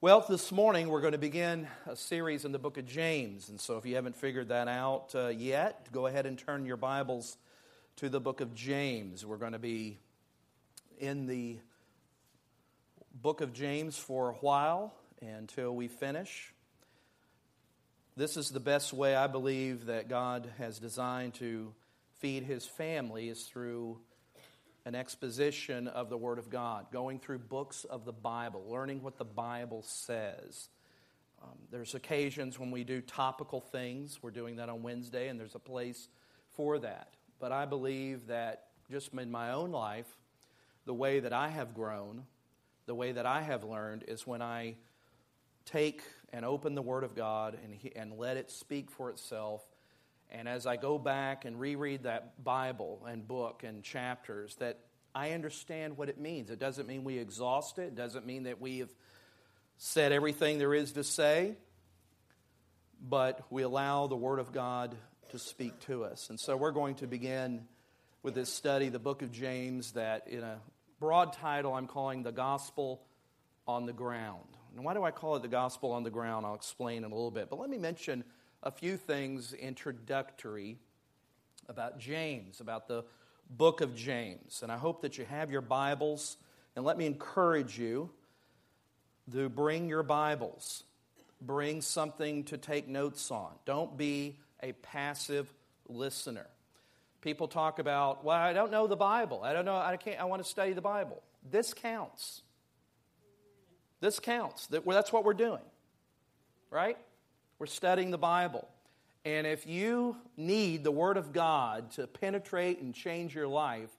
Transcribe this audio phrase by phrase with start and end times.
[0.00, 3.48] Well, this morning we're going to begin a series in the book of James.
[3.48, 6.76] And so if you haven't figured that out uh, yet, go ahead and turn your
[6.76, 7.36] Bibles
[7.96, 9.26] to the book of James.
[9.26, 9.98] We're going to be
[11.00, 11.58] in the
[13.12, 16.54] book of James for a while until we finish.
[18.16, 21.74] This is the best way I believe that God has designed to
[22.20, 23.98] feed his family is through
[24.88, 29.18] an exposition of the Word of God, going through books of the Bible, learning what
[29.18, 30.70] the Bible says.
[31.42, 34.22] Um, there's occasions when we do topical things.
[34.22, 36.08] We're doing that on Wednesday, and there's a place
[36.56, 37.12] for that.
[37.38, 40.08] But I believe that just in my own life,
[40.86, 42.24] the way that I have grown,
[42.86, 44.76] the way that I have learned is when I
[45.66, 46.00] take
[46.32, 49.62] and open the Word of God and, and let it speak for itself
[50.30, 54.78] and as I go back and reread that Bible and book and chapters, that
[55.14, 56.50] I understand what it means.
[56.50, 58.90] It doesn't mean we exhaust it, it doesn't mean that we have
[59.78, 61.56] said everything there is to say,
[63.00, 64.94] but we allow the Word of God
[65.30, 66.30] to speak to us.
[66.30, 67.66] And so we're going to begin
[68.22, 70.58] with this study, the book of James, that in a
[70.98, 73.02] broad title I'm calling The Gospel
[73.66, 74.44] on the Ground.
[74.74, 76.44] And why do I call it the Gospel on the Ground?
[76.44, 77.48] I'll explain in a little bit.
[77.50, 78.24] But let me mention
[78.62, 80.78] a few things introductory
[81.68, 83.04] about James, about the
[83.50, 84.62] book of James.
[84.62, 86.36] And I hope that you have your Bibles.
[86.76, 88.10] And let me encourage you
[89.32, 90.84] to bring your Bibles,
[91.40, 93.50] bring something to take notes on.
[93.64, 95.52] Don't be a passive
[95.88, 96.46] listener.
[97.20, 99.42] People talk about, well, I don't know the Bible.
[99.42, 101.22] I don't know, I can't, I want to study the Bible.
[101.50, 102.42] This counts.
[104.00, 104.66] This counts.
[104.68, 105.62] That's what we're doing,
[106.70, 106.96] right?
[107.58, 108.68] We're studying the Bible.
[109.24, 113.90] And if you need the Word of God to penetrate and change your life,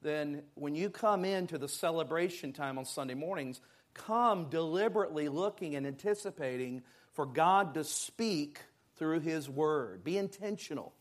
[0.00, 3.60] then when you come into the celebration time on Sunday mornings,
[3.94, 8.60] come deliberately looking and anticipating for God to speak
[8.96, 10.04] through His Word.
[10.04, 10.94] Be intentional.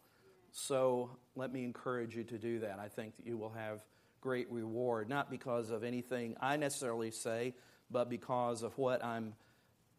[0.51, 2.79] So let me encourage you to do that.
[2.79, 3.81] I think that you will have
[4.19, 7.53] great reward, not because of anything I necessarily say,
[7.91, 9.35] but because of what I'm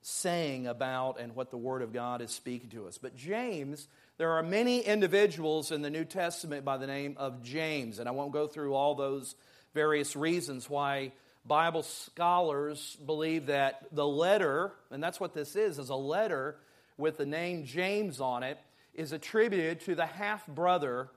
[0.03, 2.99] saying about and what the Word of God is speaking to us.
[2.99, 3.87] But James,
[4.19, 8.13] there are many individuals in the New Testament by the name of James, and I
[8.13, 9.35] won't go through all those
[9.75, 11.13] various reasons why
[11.47, 16.57] Bible scholars believe that the letter, and that's what this is, is a letter
[16.99, 18.59] with the name James on it,
[18.95, 21.09] is attributed to the half brother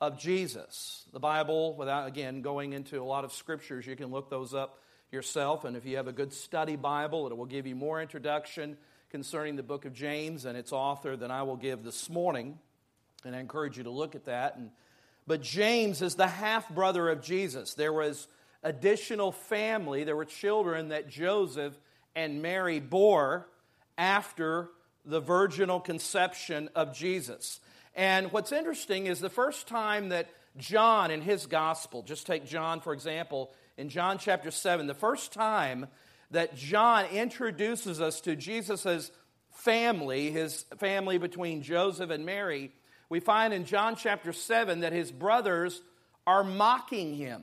[0.00, 1.04] of Jesus.
[1.12, 4.78] The Bible, without again going into a lot of scriptures, you can look those up
[5.12, 5.64] yourself.
[5.64, 8.76] And if you have a good study Bible, it will give you more introduction
[9.10, 12.58] concerning the book of James and its author than I will give this morning.
[13.24, 14.56] And I encourage you to look at that.
[14.56, 14.70] And,
[15.26, 17.74] but James is the half brother of Jesus.
[17.74, 18.28] There was
[18.62, 21.74] additional family, there were children that Joseph
[22.14, 23.48] and Mary bore
[23.96, 24.68] after
[25.04, 27.60] the virginal conception of Jesus.
[27.94, 32.80] And what's interesting is the first time that John in his gospel, just take John
[32.80, 35.86] for example, in John chapter 7, the first time
[36.32, 39.10] that John introduces us to Jesus'
[39.52, 42.72] family, his family between Joseph and Mary,
[43.08, 45.80] we find in John chapter 7 that his brothers
[46.26, 47.42] are mocking him.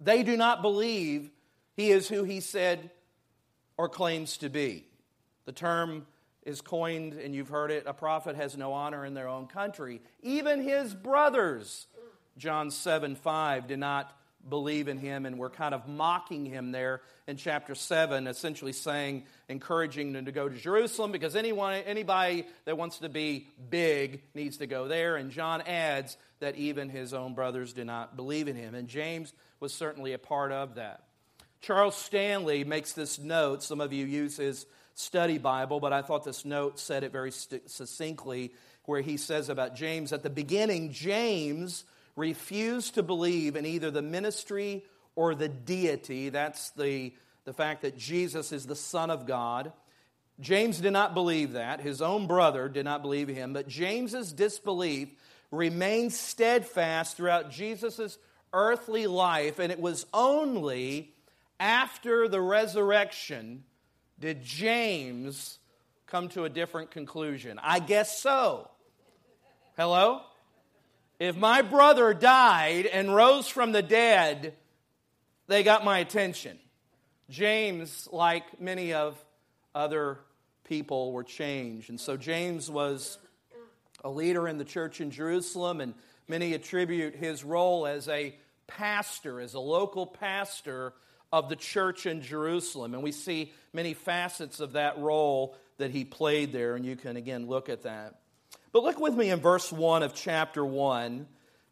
[0.00, 1.30] They do not believe
[1.72, 2.90] he is who he said
[3.78, 4.84] or claims to be.
[5.46, 6.06] The term
[6.42, 10.02] is coined, and you've heard it a prophet has no honor in their own country.
[10.22, 11.86] Even his brothers,
[12.36, 14.14] John 7 5, did not
[14.48, 19.24] believe in him, and we're kind of mocking him there in chapter 7, essentially saying,
[19.48, 24.58] encouraging them to go to Jerusalem because anyone, anybody that wants to be big needs
[24.58, 25.16] to go there.
[25.16, 28.74] And John adds that even his own brothers do not believe in him.
[28.74, 31.02] And James was certainly a part of that.
[31.62, 33.62] Charles Stanley makes this note.
[33.62, 37.30] Some of you use his study Bible, but I thought this note said it very
[37.30, 38.52] succinctly,
[38.84, 41.84] where he says about James at the beginning, James
[42.16, 44.84] refuse to believe in either the ministry
[45.16, 46.28] or the deity.
[46.28, 47.12] That's the,
[47.44, 49.72] the fact that Jesus is the Son of God.
[50.40, 51.80] James did not believe that.
[51.80, 53.52] His own brother did not believe him.
[53.52, 55.08] But James's disbelief
[55.50, 58.18] remained steadfast throughout Jesus'
[58.52, 61.12] earthly life, and it was only
[61.60, 63.64] after the resurrection
[64.18, 65.58] did James
[66.06, 67.58] come to a different conclusion.
[67.62, 68.70] I guess so.
[69.76, 70.22] Hello?
[71.18, 74.54] If my brother died and rose from the dead,
[75.46, 76.58] they got my attention.
[77.30, 79.22] James, like many of
[79.74, 80.18] other
[80.64, 81.88] people, were changed.
[81.90, 83.18] And so James was
[84.02, 85.94] a leader in the church in Jerusalem, and
[86.28, 88.34] many attribute his role as a
[88.66, 90.92] pastor, as a local pastor
[91.32, 92.92] of the church in Jerusalem.
[92.92, 97.16] And we see many facets of that role that he played there, and you can
[97.16, 98.16] again look at that.
[98.74, 101.04] But look with me in verse 1 of chapter 1.
[101.04, 101.26] I'm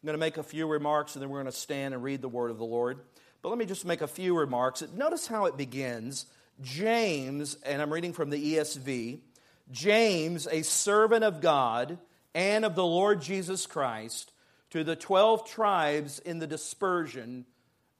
[0.05, 2.29] going to make a few remarks, and then we're going to stand and read the
[2.29, 3.01] word of the Lord.
[3.41, 4.81] But let me just make a few remarks.
[4.95, 6.27] Notice how it begins.
[6.61, 9.19] James, and I'm reading from the ESV,
[9.69, 11.97] James, a servant of God
[12.33, 14.31] and of the Lord Jesus Christ,
[14.69, 17.43] to the 12 tribes in the dispersion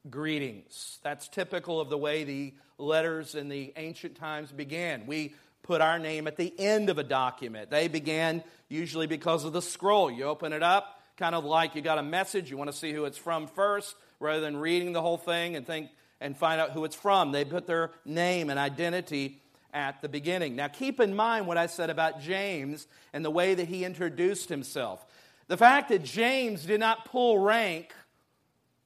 [0.08, 0.98] greetings.
[1.02, 5.04] That's typical of the way the letters in the ancient times began.
[5.04, 5.34] We
[5.64, 7.70] put our name at the end of a document.
[7.70, 10.10] They began usually because of the scroll.
[10.10, 12.92] You open it up, kind of like you got a message, you want to see
[12.92, 15.90] who it's from first, rather than reading the whole thing and think
[16.20, 17.32] and find out who it's from.
[17.32, 19.40] They put their name and identity
[19.72, 20.56] at the beginning.
[20.56, 24.48] Now keep in mind what I said about James and the way that he introduced
[24.48, 25.04] himself.
[25.48, 27.92] The fact that James did not pull rank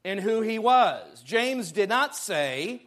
[0.05, 1.23] in who he was.
[1.23, 2.83] James did not say,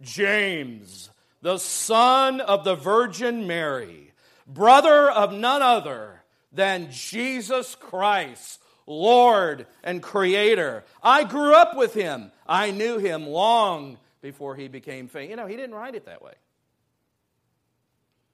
[0.00, 1.10] James,
[1.42, 4.12] the son of the Virgin Mary,
[4.46, 6.21] brother of none other
[6.52, 10.84] than Jesus Christ, Lord and Creator.
[11.02, 12.30] I grew up with him.
[12.46, 15.30] I knew him long before he became famous.
[15.30, 16.34] You know, he didn't write it that way.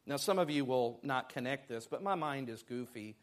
[0.06, 3.14] Now, some of you will not connect this, but my mind is goofy.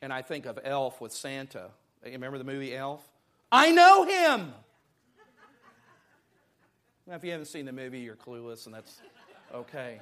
[0.00, 1.70] And I think of Elf with Santa.
[2.04, 3.02] You remember the movie Elf?
[3.52, 4.52] I know him.
[7.06, 9.00] Now, if you haven't seen the movie, you're clueless, and that's
[9.54, 10.00] okay.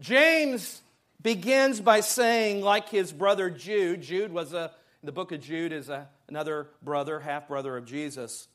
[0.00, 0.82] James
[1.22, 4.72] begins by saying, like his brother Jude, Jude was a,
[5.02, 8.48] the book of Jude is a, another brother, half brother of Jesus.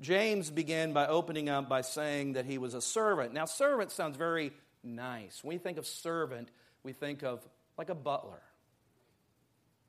[0.00, 3.32] James began by opening up by saying that he was a servant.
[3.32, 4.52] Now, servant sounds very
[4.82, 5.44] nice.
[5.44, 6.50] When we think of servant,
[6.82, 7.46] we think of
[7.78, 8.42] like a butler,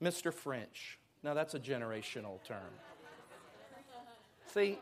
[0.02, 0.32] Mr.
[0.32, 1.00] French.
[1.24, 2.60] Now, that's a generational term.
[4.54, 4.78] See,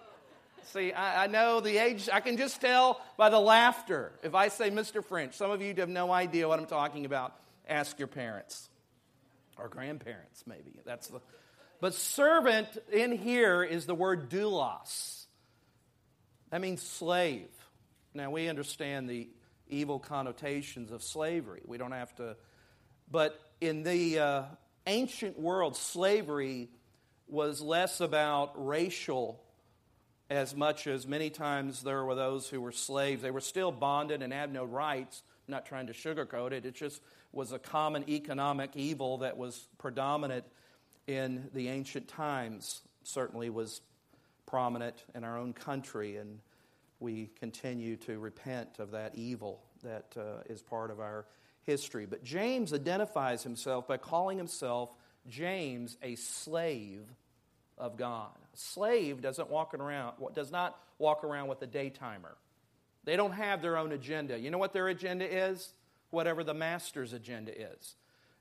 [0.66, 4.48] see, I, I, know the age, I can just tell by the laughter if I
[4.48, 5.04] say Mr.
[5.04, 5.36] French.
[5.36, 7.36] Some of you have no idea what I'm talking about.
[7.68, 8.70] Ask your parents
[9.58, 10.72] or grandparents, maybe.
[10.86, 11.22] That's the,
[11.80, 15.26] but servant in here is the word doulos.
[16.50, 17.50] That means slave.
[18.14, 19.30] Now, we understand the
[19.70, 21.62] evil connotations of slavery.
[21.66, 22.36] We don't have to,
[23.10, 24.44] but in the uh,
[24.86, 26.70] ancient world, slavery
[27.28, 29.42] was less about racial
[30.32, 33.22] as much as many times there were those who were slaves.
[33.22, 35.24] They were still bonded and had no rights.
[35.46, 36.66] I'm not trying to sugarcoat it.
[36.66, 37.02] It just
[37.34, 40.46] was a common economic evil that was predominant
[41.06, 42.82] in the ancient times.
[43.04, 43.82] Certainly was
[44.46, 46.40] prominent in our own country, and
[47.02, 51.26] we continue to repent of that evil that uh, is part of our
[51.64, 52.06] history.
[52.06, 54.92] But James identifies himself by calling himself
[55.28, 57.04] James a slave
[57.78, 58.32] of God.
[58.54, 62.36] Slave doesn't walk around, does not walk around with a day timer.
[63.04, 64.38] They don't have their own agenda.
[64.38, 65.74] You know what their agenda is?
[66.10, 67.96] Whatever the master's agenda is.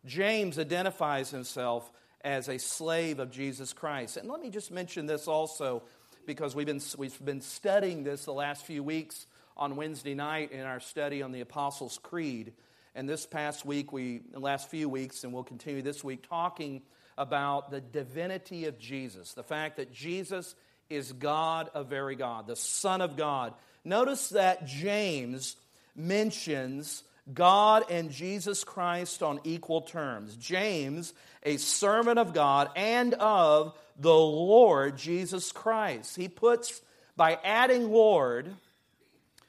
[0.05, 1.91] James identifies himself
[2.23, 4.17] as a slave of Jesus Christ.
[4.17, 5.83] And let me just mention this also
[6.27, 9.27] because we've been, we've been studying this the last few weeks
[9.57, 12.53] on Wednesday night in our study on the Apostles' Creed.
[12.95, 16.83] And this past week, we, the last few weeks, and we'll continue this week, talking
[17.21, 20.55] about the divinity of Jesus, the fact that Jesus
[20.89, 23.53] is God, a very God, the Son of God.
[23.85, 25.55] Notice that James
[25.95, 30.35] mentions God and Jesus Christ on equal terms.
[30.37, 31.13] James,
[31.43, 36.17] a servant of God and of the Lord Jesus Christ.
[36.17, 36.81] He puts,
[37.17, 38.49] by adding Lord,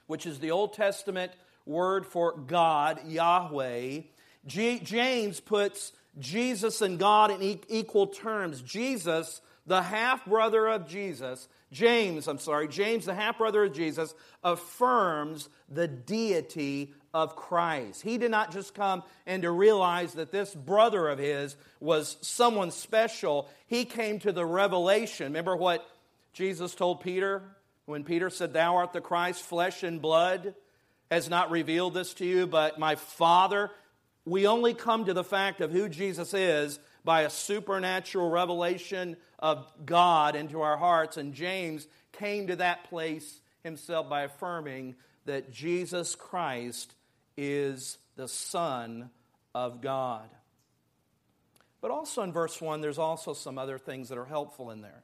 [0.08, 1.32] which is the Old Testament
[1.66, 4.01] word for God, Yahweh,
[4.46, 8.62] G- James puts Jesus and God in equal terms.
[8.62, 14.13] Jesus, the half brother of Jesus, James, I'm sorry, James, the half brother of Jesus,
[14.44, 18.01] affirms the deity of Christ.
[18.01, 22.72] He did not just come and to realize that this brother of his was someone
[22.72, 23.50] special.
[23.68, 25.27] He came to the revelation.
[25.27, 25.88] Remember what
[26.34, 27.44] Jesus told Peter
[27.86, 30.56] when Peter said, Thou art the Christ, flesh and blood
[31.10, 33.70] has not revealed this to you, but my Father
[34.25, 39.72] we only come to the fact of who Jesus is by a supernatural revelation of
[39.86, 41.18] God into our hearts.
[41.18, 46.94] And James came to that place himself by affirming that Jesus Christ
[47.38, 49.10] is the Son
[49.56, 50.30] of God.
[51.82, 55.04] But also in verse 1, there's also some other things that are helpful in there.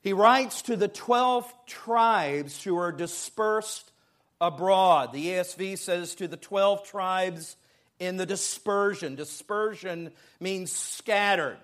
[0.00, 3.90] He writes to the 12 tribes who are dispersed
[4.40, 5.12] abroad.
[5.12, 7.56] The ESV says to the 12 tribes
[7.98, 9.14] in the dispersion.
[9.14, 11.58] Dispersion means scattered.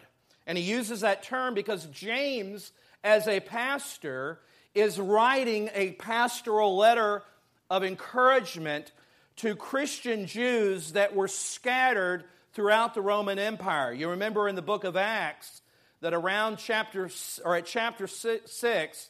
[0.47, 4.41] And he uses that term because James, as a pastor,
[4.75, 7.23] is writing a pastoral letter
[7.71, 8.93] of encouragement
[9.37, 13.93] to Christian Jews that were scattered throughout the Roman Empire.
[13.93, 15.63] You remember in the book of Acts
[16.01, 17.11] that around chapter
[17.45, 19.09] or at chapter 6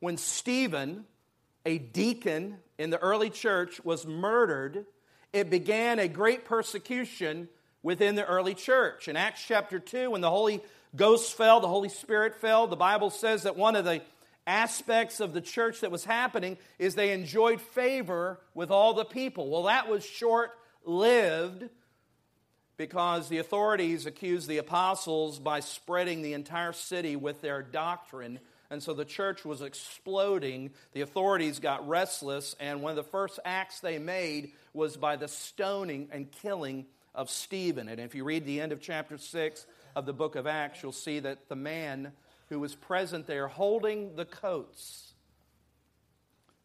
[0.00, 1.04] when Stephen,
[1.64, 4.86] a deacon in the early church was murdered,
[5.32, 7.48] it began a great persecution
[7.82, 9.08] within the early church.
[9.08, 10.60] In Acts chapter 2 when the Holy
[10.94, 14.02] Ghost fell, the Holy Spirit fell, the Bible says that one of the
[14.46, 19.50] aspects of the church that was happening is they enjoyed favor with all the people.
[19.50, 20.50] Well, that was short
[20.84, 21.68] lived
[22.76, 28.38] because the authorities accused the apostles by spreading the entire city with their doctrine.
[28.70, 30.70] And so the church was exploding.
[30.92, 35.28] The authorities got restless, and one of the first acts they made was by the
[35.28, 37.88] stoning and killing of Stephen.
[37.88, 40.92] And if you read the end of chapter 6 of the book of Acts, you'll
[40.92, 42.12] see that the man
[42.48, 45.14] who was present there holding the coats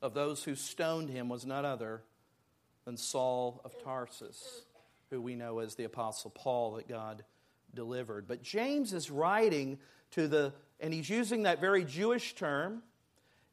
[0.01, 2.01] of those who stoned him was none other
[2.86, 4.65] than Saul of Tarsus,
[5.10, 7.24] who we know as the Apostle Paul that God
[7.74, 8.27] delivered.
[8.27, 9.79] But James is writing
[10.12, 12.84] to the, and he's using that very Jewish term.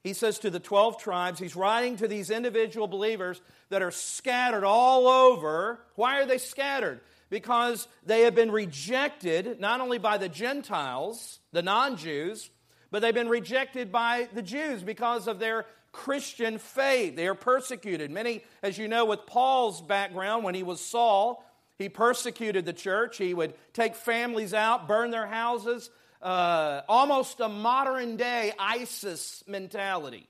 [0.02, 4.64] He says to the 12 tribes, he's writing to these individual believers that are scattered
[4.64, 5.80] all over.
[5.96, 7.00] Why are they scattered?
[7.30, 12.50] because they have been rejected not only by the Gentiles, the non Jews,
[12.90, 17.16] but they've been rejected by the Jews because of their Christian faith.
[17.16, 18.10] They are persecuted.
[18.10, 21.44] Many, as you know, with Paul's background, when he was Saul,
[21.78, 23.18] he persecuted the church.
[23.18, 30.28] He would take families out, burn their houses, uh, almost a modern day ISIS mentality.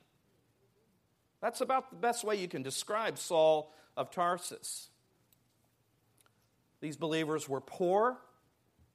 [1.41, 4.89] That's about the best way you can describe Saul of Tarsus.
[6.81, 8.19] These believers were poor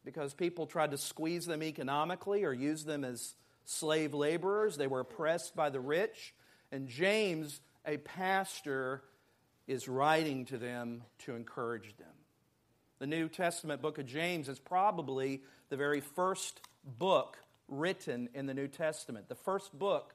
[0.05, 3.35] because people tried to squeeze them economically or use them as
[3.65, 4.77] slave laborers.
[4.77, 6.33] They were oppressed by the rich.
[6.71, 9.03] And James, a pastor,
[9.67, 12.07] is writing to them to encourage them.
[12.99, 17.37] The New Testament book of James is probably the very first book
[17.67, 20.13] written in the New Testament, the first book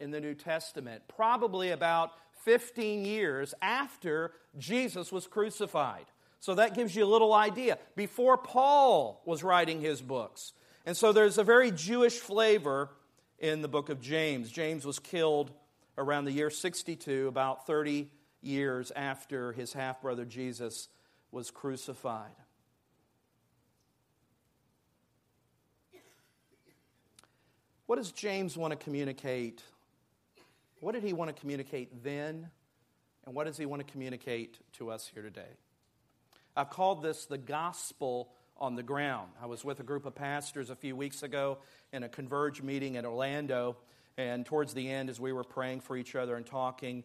[0.00, 2.12] in the New Testament, probably about
[2.44, 6.06] 15 years after Jesus was crucified.
[6.40, 7.78] So that gives you a little idea.
[7.94, 10.52] Before Paul was writing his books.
[10.84, 12.90] And so there's a very Jewish flavor
[13.38, 14.50] in the book of James.
[14.50, 15.52] James was killed
[15.96, 18.08] around the year 62, about 30
[18.40, 20.88] years after his half brother Jesus
[21.30, 22.34] was crucified.
[27.92, 29.62] What does James want to communicate?
[30.80, 32.48] What did he want to communicate then?
[33.26, 35.58] And what does he want to communicate to us here today?
[36.56, 39.32] I've called this the gospel on the ground.
[39.42, 41.58] I was with a group of pastors a few weeks ago
[41.92, 43.76] in a Converge meeting in Orlando,
[44.16, 47.04] and towards the end, as we were praying for each other and talking,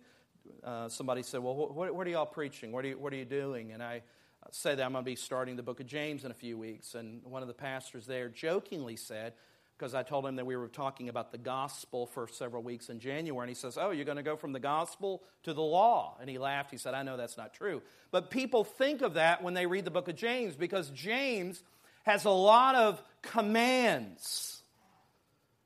[0.64, 2.72] uh, somebody said, Well, what, what, are y'all preaching?
[2.72, 3.74] What are you, what are you doing?
[3.74, 4.04] And I
[4.52, 6.96] said that I'm going to be starting the book of James in a few weeks.
[6.96, 9.34] And one of the pastors there jokingly said,
[9.78, 13.00] because I told him that we were talking about the gospel for several weeks in
[13.00, 13.44] January.
[13.44, 16.18] And he says, Oh, you're going to go from the gospel to the law.
[16.20, 16.72] And he laughed.
[16.72, 17.82] He said, I know that's not true.
[18.12, 21.62] But people think of that when they read the book of James because James
[22.04, 24.64] has a lot of commands.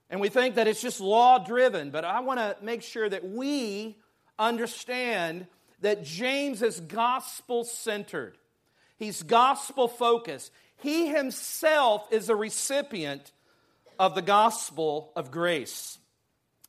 [0.10, 1.90] And we think that it's just law driven.
[1.92, 3.96] But I want to make sure that we
[4.38, 5.48] understand
[5.80, 8.38] that James is gospel centered,
[8.98, 10.52] he's gospel focused.
[10.82, 13.32] He himself is a recipient
[14.02, 16.00] of the gospel of grace.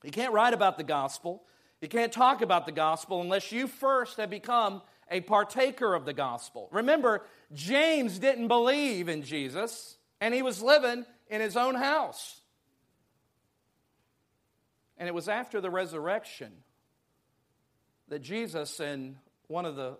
[0.05, 1.43] You can't write about the gospel,
[1.81, 6.13] you can't talk about the gospel unless you first have become a partaker of the
[6.13, 6.69] gospel.
[6.71, 7.23] Remember,
[7.55, 12.39] James didn't believe in Jesus, and he was living in his own house.
[14.99, 16.53] And it was after the resurrection
[18.09, 19.97] that Jesus, in one of the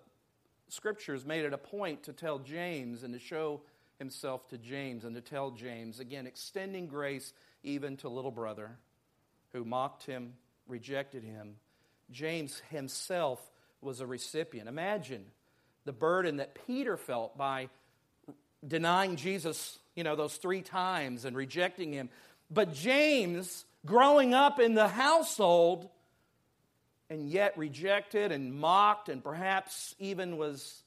[0.69, 3.63] scriptures, made it a point to tell James and to show
[3.99, 7.33] himself to James and to tell James, again, extending grace
[7.63, 8.71] even to little brother
[9.53, 10.35] who mocked him,
[10.67, 11.57] rejected him.
[12.11, 13.41] James himself
[13.81, 14.69] was a recipient.
[14.69, 15.25] Imagine
[15.85, 17.69] the burden that Peter felt by
[18.67, 22.09] denying Jesus, you know, those three times and rejecting him.
[22.51, 25.89] But James, growing up in the household,
[27.11, 30.83] and yet rejected and mocked, and perhaps even was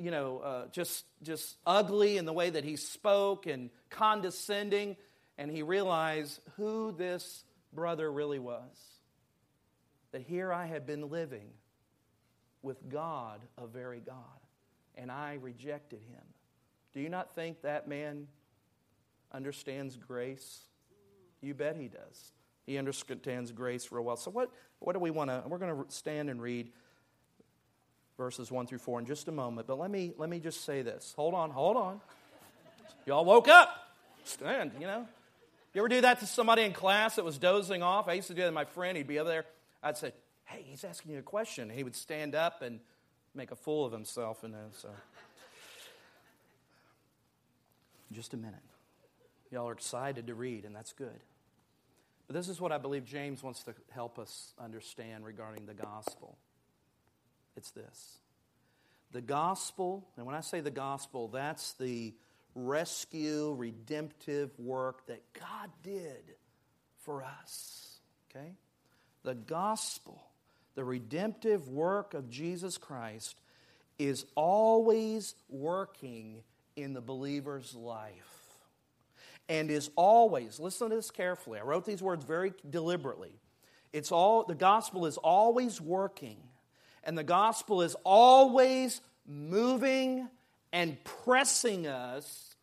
[0.00, 4.96] you know, uh, just, just ugly in the way that he spoke and condescending.
[5.36, 8.76] And he realized who this brother really was.
[10.12, 11.50] That here I had been living
[12.62, 14.16] with God, a very God,
[14.96, 16.22] and I rejected him.
[16.92, 18.26] Do you not think that man
[19.32, 20.62] understands grace?
[21.40, 22.32] You bet he does.
[22.66, 24.16] He understands grace real well.
[24.16, 25.42] So, what, what do we want to?
[25.46, 26.70] We're going to stand and read
[28.20, 29.66] verses 1 through 4 in just a moment.
[29.66, 31.14] But let me, let me just say this.
[31.16, 32.02] Hold on, hold on.
[33.06, 33.74] Y'all woke up.
[34.24, 35.08] Stand, you know.
[35.72, 38.08] You ever do that to somebody in class that was dozing off?
[38.08, 38.94] I used to do that to my friend.
[38.98, 39.46] He'd be over there.
[39.82, 40.12] I'd say,
[40.44, 41.70] hey, he's asking you a question.
[41.70, 42.80] He would stand up and
[43.34, 44.44] make a fool of himself.
[44.44, 44.90] And so,
[48.12, 48.60] just a minute.
[49.50, 51.20] Y'all are excited to read, and that's good.
[52.26, 56.36] But this is what I believe James wants to help us understand regarding the gospel.
[57.56, 58.20] It's this
[59.12, 62.14] the gospel, and when I say the gospel, that's the
[62.54, 66.34] rescue, redemptive work that God did
[66.98, 67.98] for us.
[68.30, 68.52] Okay?
[69.22, 70.22] The gospel,
[70.74, 73.40] the redemptive work of Jesus Christ,
[73.98, 76.42] is always working
[76.76, 78.14] in the believer's life.
[79.48, 81.58] And is always, listen to this carefully.
[81.58, 83.32] I wrote these words very deliberately.
[83.92, 86.38] It's all the gospel is always working,
[87.04, 90.28] and the gospel is always moving
[90.72, 92.54] and pressing us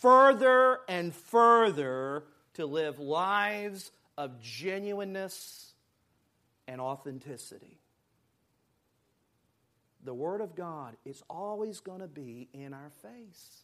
[0.00, 2.24] further and further
[2.54, 5.72] to live lives of genuineness
[6.68, 7.78] and authenticity.
[10.04, 13.62] The Word of God is always going to be in our face.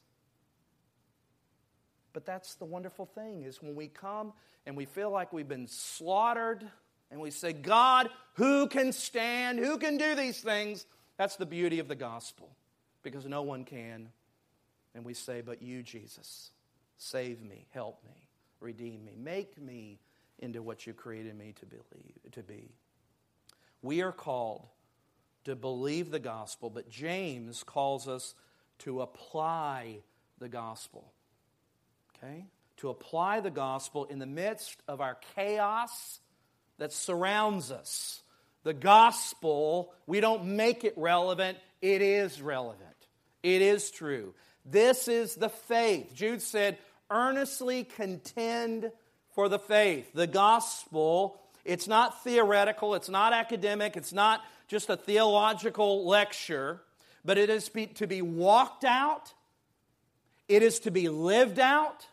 [2.12, 4.32] But that's the wonderful thing is when we come
[4.66, 6.64] and we feel like we've been slaughtered
[7.10, 9.58] and we say, God, who can stand?
[9.58, 10.86] Who can do these things?
[11.16, 12.50] That's the beauty of the gospel
[13.02, 14.08] because no one can.
[14.94, 16.50] And we say, But you, Jesus,
[16.96, 18.28] save me, help me,
[18.60, 19.98] redeem me, make me
[20.38, 22.70] into what you created me to believe to be.
[23.82, 24.66] We are called
[25.44, 28.34] to believe the gospel, but James calls us
[28.80, 29.98] to apply
[30.38, 31.12] the gospel.
[32.16, 32.44] Okay?
[32.78, 36.20] To apply the gospel in the midst of our chaos
[36.78, 38.22] that surrounds us.
[38.64, 42.84] The gospel, we don't make it relevant, it is relevant.
[43.42, 44.34] It is true.
[44.64, 46.12] This is the faith.
[46.14, 46.78] Jude said,
[47.10, 48.90] earnestly contend
[49.34, 50.10] for the faith.
[50.12, 56.82] The gospel, it's not theoretical, it's not academic, it's not just a theological lecture,
[57.24, 59.32] but it is to be walked out,
[60.48, 62.06] it is to be lived out,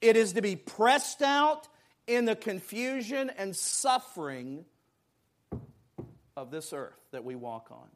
[0.00, 1.68] it is to be pressed out
[2.14, 4.64] in the confusion and suffering
[6.36, 7.88] of this earth that we walk on.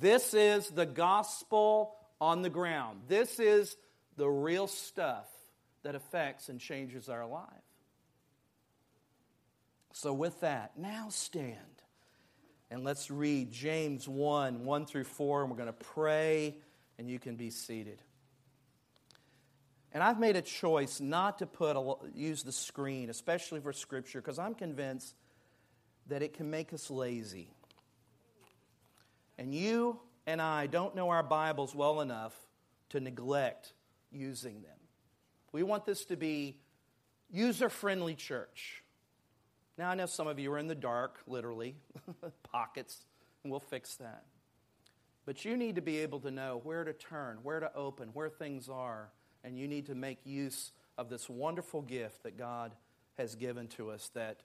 [0.00, 3.00] This is the gospel on the ground.
[3.08, 3.76] This is
[4.16, 5.26] the real stuff
[5.82, 7.48] that affects and changes our life.
[9.92, 11.56] So, with that, now stand
[12.70, 16.56] and let's read James 1 1 through 4, and we're going to pray,
[16.98, 18.02] and you can be seated.
[19.92, 24.20] And I've made a choice not to put a, use the screen, especially for Scripture,
[24.20, 25.14] because I'm convinced
[26.08, 27.50] that it can make us lazy.
[29.38, 32.34] And you and I don't know our Bibles well enough
[32.90, 33.72] to neglect
[34.10, 34.76] using them.
[35.52, 36.58] We want this to be
[37.30, 38.82] user friendly church.
[39.78, 41.76] Now, I know some of you are in the dark, literally,
[42.42, 43.06] pockets,
[43.42, 44.24] and we'll fix that.
[45.24, 48.28] But you need to be able to know where to turn, where to open, where
[48.28, 49.10] things are,
[49.44, 52.72] and you need to make use of this wonderful gift that God
[53.16, 54.40] has given to us that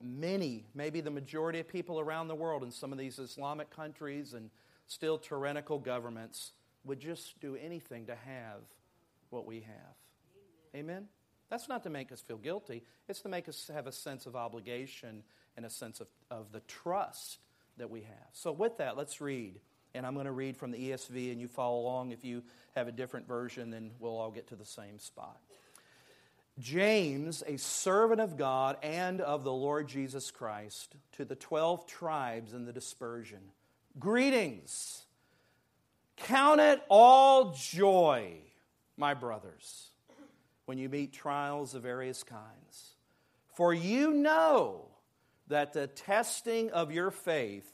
[0.00, 4.34] many, maybe the majority of people around the world in some of these Islamic countries
[4.34, 4.50] and
[4.86, 6.52] still tyrannical governments
[6.84, 8.60] would just do anything to have
[9.30, 9.94] what we have.
[10.74, 11.08] Amen?
[11.50, 14.36] That's not to make us feel guilty, it's to make us have a sense of
[14.36, 15.22] obligation
[15.56, 17.38] and a sense of, of the trust
[17.78, 18.28] that we have.
[18.32, 19.60] So, with that, let's read.
[19.94, 22.12] And I'm going to read from the ESV, and you follow along.
[22.12, 22.42] If you
[22.74, 25.40] have a different version, then we'll all get to the same spot.
[26.58, 32.52] James, a servant of God and of the Lord Jesus Christ, to the 12 tribes
[32.52, 33.40] in the dispersion.
[33.98, 35.02] Greetings.
[36.16, 38.38] Count it all joy,
[38.96, 39.90] my brothers
[40.66, 42.96] when you meet trials of various kinds.
[43.54, 44.88] For you know
[45.48, 47.72] that the testing of your faith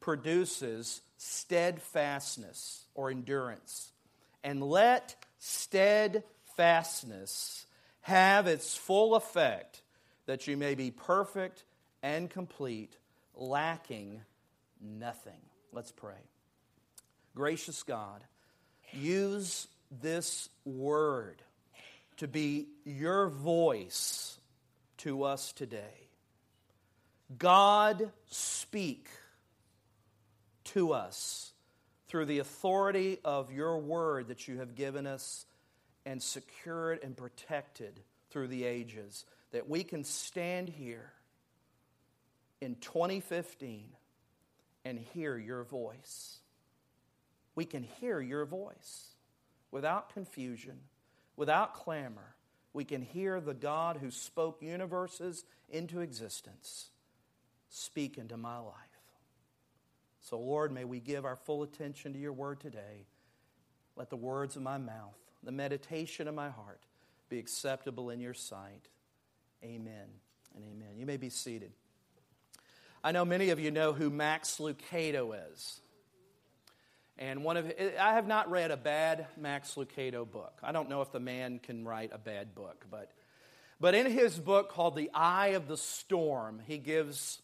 [0.00, 3.92] produces steadfastness or endurance.
[4.42, 7.66] And let steadfastness
[8.00, 9.82] have its full effect,
[10.24, 11.64] that you may be perfect
[12.02, 12.96] and complete,
[13.34, 14.22] lacking
[14.80, 15.42] nothing.
[15.74, 16.22] Let's pray.
[17.34, 18.24] Gracious God,
[18.92, 19.68] use
[20.00, 21.42] this word
[22.16, 24.38] to be your voice
[24.96, 26.08] to us today.
[27.36, 29.10] God, speak
[30.74, 31.52] to us
[32.08, 35.46] through the authority of your word that you have given us
[36.04, 39.24] and secured and protected through the ages.
[39.52, 41.10] that we can stand here
[42.60, 43.88] in 2015
[44.84, 46.38] and hear your voice.
[47.56, 49.08] We can hear your voice
[49.72, 50.78] without confusion,
[51.36, 52.36] without clamor.
[52.72, 56.90] We can hear the God who spoke universes into existence
[57.70, 58.89] speak into my life.
[60.20, 63.06] So, Lord, may we give our full attention to your word today.
[63.96, 66.80] Let the words of my mouth, the meditation of my heart,
[67.28, 68.88] be acceptable in your sight.
[69.64, 70.08] Amen
[70.54, 70.96] and amen.
[70.96, 71.72] You may be seated.
[73.02, 75.80] I know many of you know who Max Lucado is.
[77.18, 80.58] And one of I have not read a bad Max Lucado book.
[80.62, 83.12] I don't know if the man can write a bad book, but
[83.78, 87.40] but in his book called The Eye of the Storm, he gives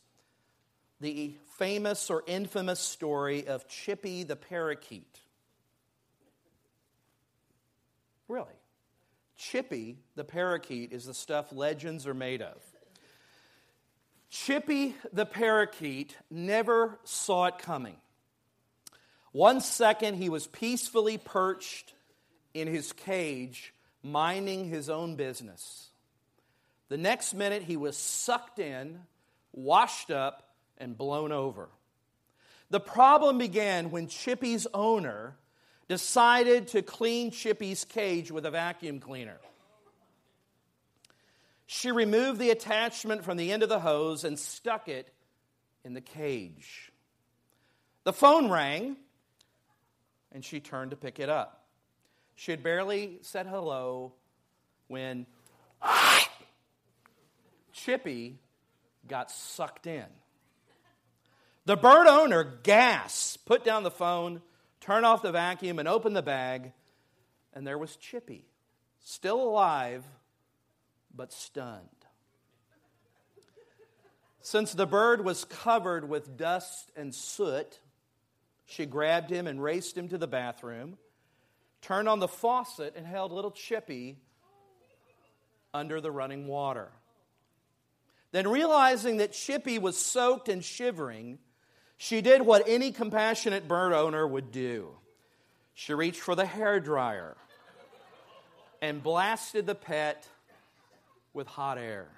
[1.01, 5.21] the famous or infamous story of Chippy the parakeet.
[8.29, 8.47] Really?
[9.37, 12.57] Chippy the parakeet is the stuff legends are made of.
[14.31, 17.97] Chippy the parakeet never saw it coming.
[19.33, 21.93] One second he was peacefully perched
[22.55, 25.91] in his cage, minding his own business.
[26.89, 29.01] The next minute he was sucked in,
[29.53, 30.46] washed up,
[30.79, 31.69] and blown over.
[32.71, 35.37] The problem began when Chippy's owner
[35.89, 39.39] decided to clean Chippy's cage with a vacuum cleaner.
[41.67, 45.13] She removed the attachment from the end of the hose and stuck it
[45.85, 46.93] in the cage.
[48.05, 48.97] The phone rang,
[50.33, 51.65] and she turned to pick it up.
[52.37, 54.13] She had barely said hello
[54.89, 55.27] when
[57.73, 58.39] Chippy
[59.09, 60.07] got sucked in.
[61.67, 64.41] The bird owner gasped, put down the phone,
[64.81, 66.73] turned off the vacuum, and opened the bag,
[67.53, 68.47] and there was Chippy,
[69.01, 70.05] still alive,
[71.13, 71.89] but stunned.
[74.43, 77.81] Since the bird was covered with dust and soot,
[78.65, 80.99] she grabbed him and raced him to the bathroom,
[81.83, 84.19] turned on the faucet, and held little Chippy
[85.75, 86.93] under the running water.
[88.31, 91.41] Then, realizing that Chippy was soaked and shivering,
[91.97, 94.91] she did what any compassionate bird owner would do.
[95.75, 97.37] She reached for the hair dryer
[98.81, 100.27] and blasted the pet
[101.33, 102.09] with hot air.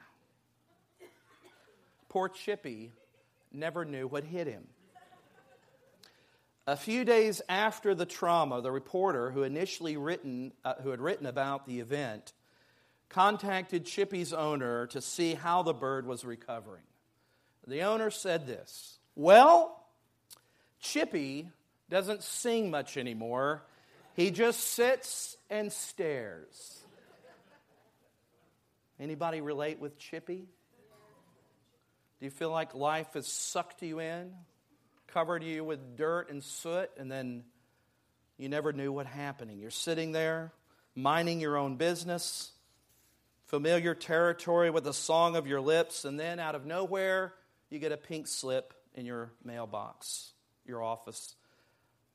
[2.08, 2.92] Poor Chippy
[3.52, 4.66] never knew what hit him.
[6.66, 11.26] A few days after the trauma, the reporter who initially written, uh, who had written
[11.26, 12.32] about the event
[13.08, 16.82] contacted Chippy's owner to see how the bird was recovering.
[17.66, 19.84] The owner said this well,
[20.80, 21.48] Chippy
[21.90, 23.64] doesn't sing much anymore.
[24.14, 26.78] He just sits and stares.
[29.00, 30.46] Anybody relate with Chippy?
[32.20, 34.32] Do you feel like life has sucked you in,
[35.08, 37.42] covered you with dirt and soot, and then
[38.36, 39.58] you never knew what happening?
[39.58, 40.52] You're sitting there,
[40.94, 42.52] minding your own business,
[43.46, 47.34] familiar territory with the song of your lips, and then out of nowhere,
[47.68, 50.32] you get a pink slip in your mailbox,
[50.66, 51.36] your office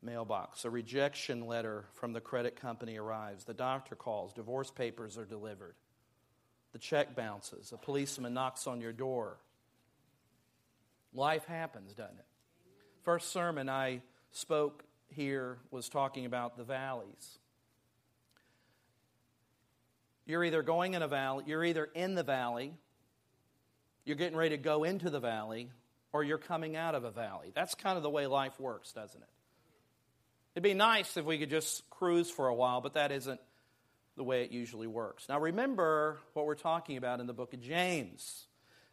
[0.02, 0.66] mailbox.
[0.66, 3.44] A rejection letter from the credit company arrives.
[3.44, 4.34] The doctor calls.
[4.34, 5.74] Divorce papers are delivered.
[6.72, 7.72] The check bounces.
[7.72, 9.38] A policeman knocks on your door.
[11.14, 12.26] Life happens, doesn't it?
[13.02, 17.38] First sermon I spoke here was talking about the valleys.
[20.26, 22.74] You're either going in a valley, you're either in the valley,
[24.04, 25.70] you're getting ready to go into the valley,
[26.14, 27.50] or you're coming out of a valley.
[27.54, 29.28] That's kind of the way life works, doesn't it?
[30.54, 33.40] It'd be nice if we could just cruise for a while, but that isn't
[34.16, 35.28] the way it usually works.
[35.28, 38.46] Now, remember what we're talking about in the book of James.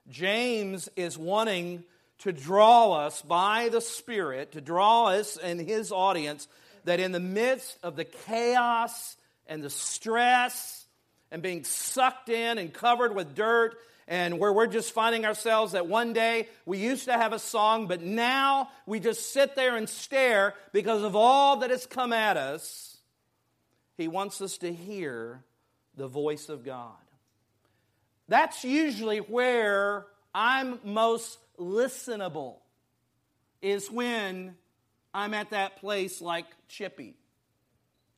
[0.09, 1.83] James is wanting
[2.19, 6.47] to draw us by the Spirit, to draw us and his audience,
[6.85, 10.87] that in the midst of the chaos and the stress
[11.29, 13.77] and being sucked in and covered with dirt
[14.11, 17.87] and where we're just finding ourselves that one day we used to have a song,
[17.87, 22.35] but now we just sit there and stare because of all that has come at
[22.35, 22.97] us.
[23.95, 25.45] He wants us to hear
[25.95, 26.91] the voice of God.
[28.27, 32.55] That's usually where I'm most listenable,
[33.61, 34.57] is when
[35.13, 37.15] I'm at that place like Chippy.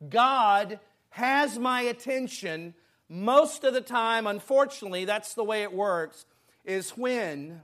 [0.10, 0.80] God
[1.12, 2.74] has my attention
[3.14, 6.26] most of the time, unfortunately, that's the way it works,
[6.66, 7.62] is when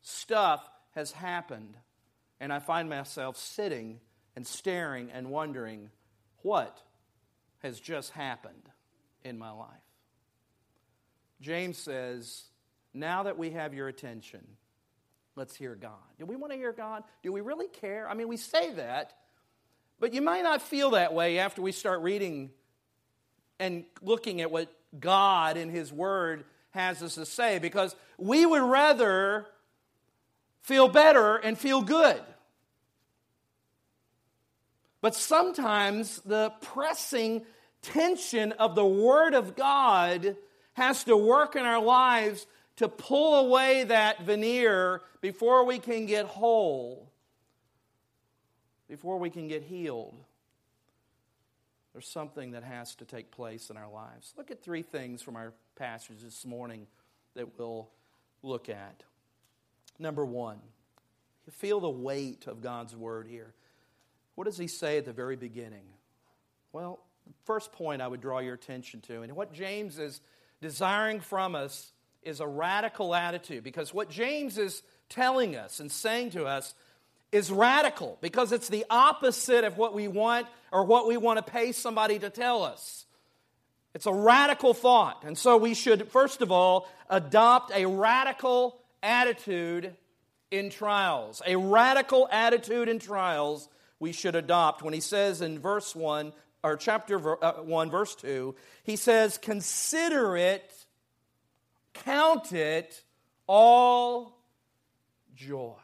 [0.00, 1.76] stuff has happened
[2.40, 4.00] and I find myself sitting
[4.34, 5.90] and staring and wondering
[6.40, 6.82] what
[7.58, 8.70] has just happened
[9.22, 9.68] in my life.
[11.42, 12.44] James says,
[12.94, 14.46] Now that we have your attention,
[15.36, 15.92] let's hear God.
[16.18, 17.04] Do we want to hear God?
[17.22, 18.08] Do we really care?
[18.08, 19.12] I mean, we say that,
[19.98, 22.50] but you might not feel that way after we start reading
[23.60, 28.62] and looking at what God in His Word has us to say, because we would
[28.62, 29.46] rather
[30.62, 32.20] feel better and feel good.
[35.00, 37.42] But sometimes the pressing
[37.82, 40.36] tension of the Word of God
[40.74, 42.46] has to work in our lives
[42.76, 47.10] to pull away that veneer before we can get whole,
[48.88, 50.14] before we can get healed.
[51.92, 54.32] There's something that has to take place in our lives.
[54.36, 56.86] Look at three things from our passage this morning
[57.34, 57.88] that we'll
[58.42, 59.02] look at.
[59.98, 60.58] Number one,
[61.46, 63.54] you feel the weight of God's word here.
[64.34, 65.84] What does he say at the very beginning?
[66.72, 70.20] Well, the first point I would draw your attention to, and what James is
[70.60, 76.30] desiring from us is a radical attitude because what James is telling us and saying
[76.30, 76.74] to us
[77.32, 81.52] is radical because it's the opposite of what we want or what we want to
[81.52, 83.06] pay somebody to tell us.
[83.94, 85.24] It's a radical thought.
[85.24, 89.94] And so we should, first of all, adopt a radical attitude
[90.50, 91.42] in trials.
[91.46, 94.82] A radical attitude in trials we should adopt.
[94.82, 100.36] When he says in verse 1, or chapter uh, 1, verse 2, he says, Consider
[100.36, 100.70] it
[102.04, 103.02] Count it
[103.46, 104.38] all
[105.34, 105.74] joy.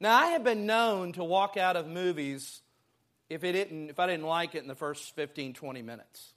[0.00, 2.62] Now, I have been known to walk out of movies
[3.28, 6.32] if, it didn't, if I didn't like it in the first 15, 20 minutes.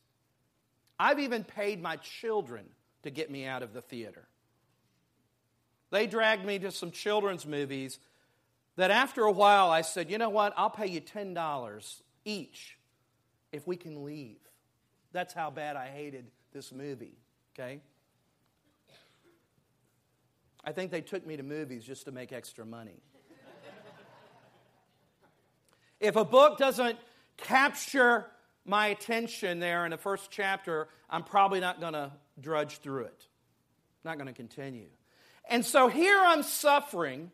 [0.99, 2.65] I've even paid my children
[3.03, 4.27] to get me out of the theater.
[5.91, 7.99] They dragged me to some children's movies
[8.75, 12.77] that after a while I said, you know what, I'll pay you $10 each
[13.51, 14.39] if we can leave.
[15.11, 17.17] That's how bad I hated this movie,
[17.53, 17.79] okay?
[20.65, 23.01] I think they took me to movies just to make extra money.
[26.03, 26.99] If a book doesn't
[27.37, 28.25] capture
[28.65, 33.25] my attention there in the first chapter, I'm probably not going to drudge through it.
[34.03, 34.87] I'm Not going to continue.
[35.49, 37.31] And so here I'm suffering,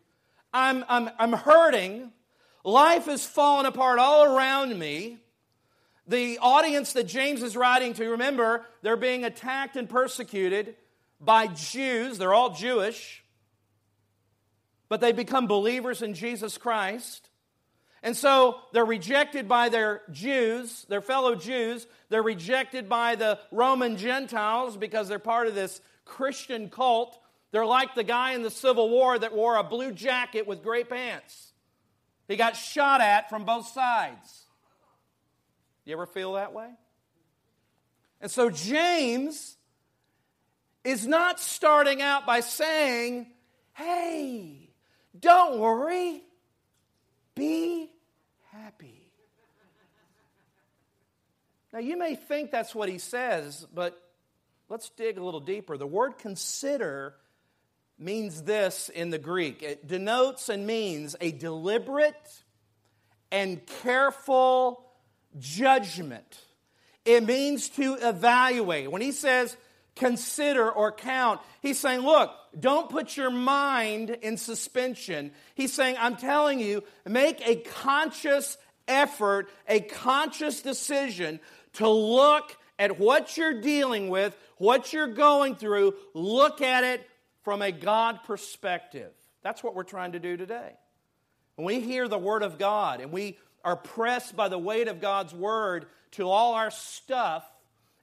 [0.54, 2.12] I'm, I'm, I'm hurting,
[2.64, 5.18] life is falling apart all around me.
[6.06, 10.76] The audience that James is writing to, remember, they're being attacked and persecuted
[11.20, 12.18] by Jews.
[12.18, 13.24] They're all Jewish.
[14.88, 17.29] But they become believers in Jesus Christ.
[18.02, 21.86] And so they're rejected by their Jews, their fellow Jews.
[22.08, 27.18] They're rejected by the Roman Gentiles because they're part of this Christian cult.
[27.52, 30.84] They're like the guy in the Civil War that wore a blue jacket with gray
[30.84, 31.52] pants.
[32.26, 34.46] He got shot at from both sides.
[35.84, 36.70] You ever feel that way?
[38.20, 39.56] And so James
[40.84, 43.26] is not starting out by saying,
[43.74, 44.70] hey,
[45.18, 46.22] don't worry,
[47.40, 47.90] be
[48.52, 49.00] happy.
[51.72, 53.98] Now, you may think that's what he says, but
[54.68, 55.78] let's dig a little deeper.
[55.78, 57.14] The word consider
[57.98, 62.42] means this in the Greek it denotes and means a deliberate
[63.32, 64.84] and careful
[65.38, 66.40] judgment.
[67.06, 68.90] It means to evaluate.
[68.90, 69.56] When he says
[70.00, 75.30] consider or count, he's saying, look, don't put your mind in suspension.
[75.54, 78.56] He's saying, I'm telling you, make a conscious
[78.88, 81.38] effort, a conscious decision
[81.74, 87.06] to look at what you're dealing with, what you're going through, look at it
[87.44, 89.12] from a God perspective.
[89.42, 90.72] That's what we're trying to do today.
[91.56, 95.02] When we hear the Word of God and we are pressed by the weight of
[95.02, 97.44] God's Word to all our stuff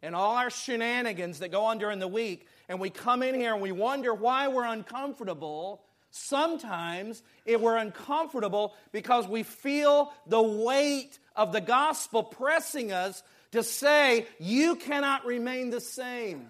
[0.01, 3.53] and all our shenanigans that go on during the week, and we come in here
[3.53, 5.81] and we wonder why we're uncomfortable,
[6.11, 13.63] sometimes if we're uncomfortable because we feel the weight of the gospel pressing us to
[13.63, 16.49] say, You cannot remain the same.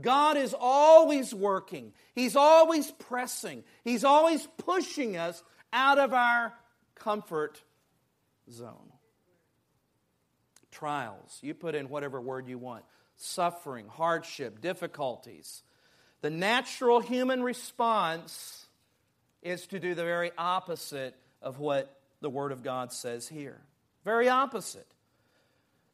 [0.00, 6.52] God is always working, He's always pressing, He's always pushing us out of our
[6.94, 7.60] comfort
[8.50, 8.92] zone.
[10.78, 12.84] Trials, you put in whatever word you want
[13.16, 15.62] suffering, hardship, difficulties.
[16.20, 18.66] The natural human response
[19.42, 23.58] is to do the very opposite of what the Word of God says here.
[24.04, 24.86] Very opposite.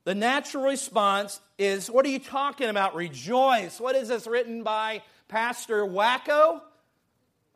[0.02, 2.96] The natural response is what are you talking about?
[2.96, 3.78] Rejoice.
[3.78, 6.60] What is this written by Pastor Wacko?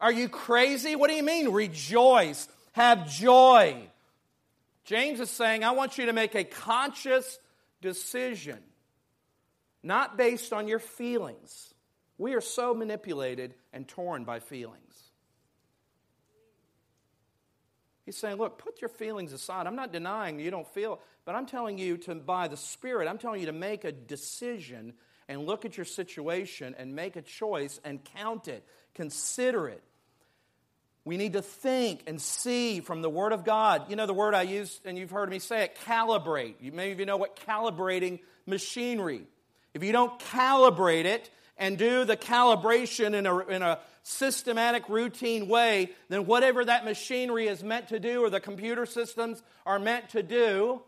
[0.00, 0.94] Are you crazy?
[0.94, 2.46] What do you mean, rejoice?
[2.72, 3.88] Have joy.
[4.86, 7.38] James is saying, I want you to make a conscious
[7.82, 8.60] decision
[9.82, 11.74] not based on your feelings.
[12.18, 14.82] We are so manipulated and torn by feelings.
[18.04, 19.66] He's saying, look, put your feelings aside.
[19.66, 23.18] I'm not denying you don't feel, but I'm telling you to, by the Spirit, I'm
[23.18, 24.94] telling you to make a decision
[25.28, 29.82] and look at your situation and make a choice and count it, consider it.
[31.06, 33.88] We need to think and see from the Word of God.
[33.88, 36.54] You know the word I use, and you've heard me say it calibrate.
[36.60, 39.22] You, maybe of you know what calibrating machinery.
[39.72, 45.46] If you don't calibrate it and do the calibration in a, in a systematic, routine
[45.46, 50.08] way, then whatever that machinery is meant to do or the computer systems are meant
[50.08, 50.82] to do,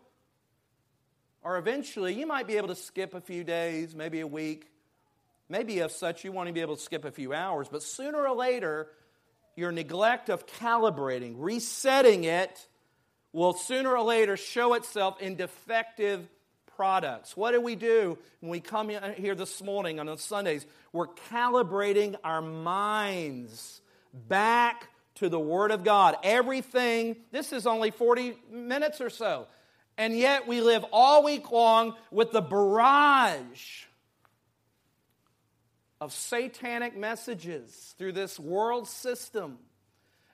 [1.43, 4.69] or eventually you might be able to skip a few days, maybe a week.
[5.47, 8.27] Maybe, if such, you want to be able to skip a few hours, but sooner
[8.27, 8.89] or later,
[9.59, 12.65] your neglect of calibrating, resetting it,
[13.33, 16.27] will sooner or later show itself in defective
[16.75, 17.35] products.
[17.35, 20.65] What do we do when we come here this morning on Sundays?
[20.93, 23.81] We're calibrating our minds
[24.13, 26.15] back to the Word of God.
[26.23, 29.47] Everything, this is only 40 minutes or so.
[29.97, 33.83] And yet we live all week long with the barrage
[36.01, 39.57] of satanic messages through this world system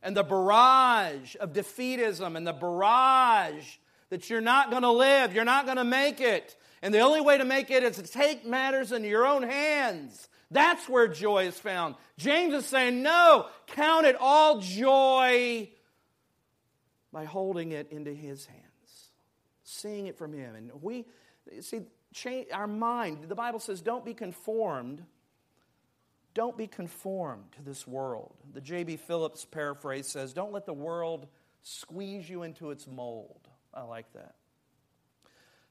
[0.03, 3.77] and the barrage of defeatism and the barrage
[4.09, 6.55] that you're not going to live, you're not going to make it.
[6.81, 10.29] And the only way to make it is to take matters into your own hands.
[10.51, 11.95] That's where joy is found.
[12.17, 15.69] James is saying, no, count it all joy
[17.11, 19.09] by holding it into his hands,
[19.63, 20.53] seeing it from him.
[20.53, 21.05] And we,
[21.61, 21.81] see,
[22.13, 23.25] change our mind.
[23.27, 25.03] The Bible says, don't be conformed.
[26.35, 28.35] Don't be conformed to this world.
[28.53, 28.97] The J.B.
[28.97, 31.27] Phillips paraphrase says, don't let the world
[31.63, 33.47] squeeze you into its mold.
[33.73, 34.35] I like that.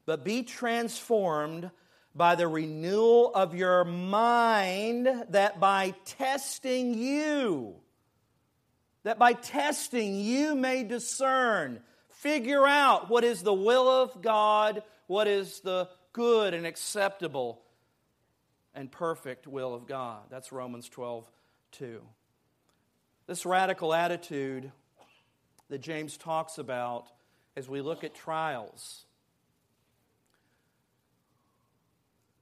[0.06, 1.70] But be transformed
[2.14, 7.74] by the renewal of your mind, that by testing you,
[9.02, 15.26] that by testing you may discern, figure out what is the will of God, what
[15.26, 17.60] is the good and acceptable
[18.74, 20.22] and perfect will of God.
[20.30, 21.30] That's Romans 12,
[21.72, 22.02] 2.
[23.26, 24.70] This radical attitude
[25.68, 27.06] that James talks about
[27.56, 29.06] as we look at trials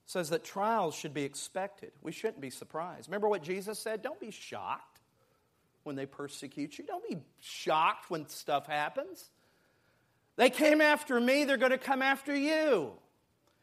[0.07, 1.91] says that trials should be expected.
[2.03, 3.09] We shouldn't be surprised.
[3.09, 4.03] Remember what Jesus said?
[4.03, 5.01] Don't be shocked
[5.85, 6.85] when they persecute you.
[6.85, 9.31] Don't be shocked when stuff happens.
[10.37, 12.93] They came after me, they're going to come after you.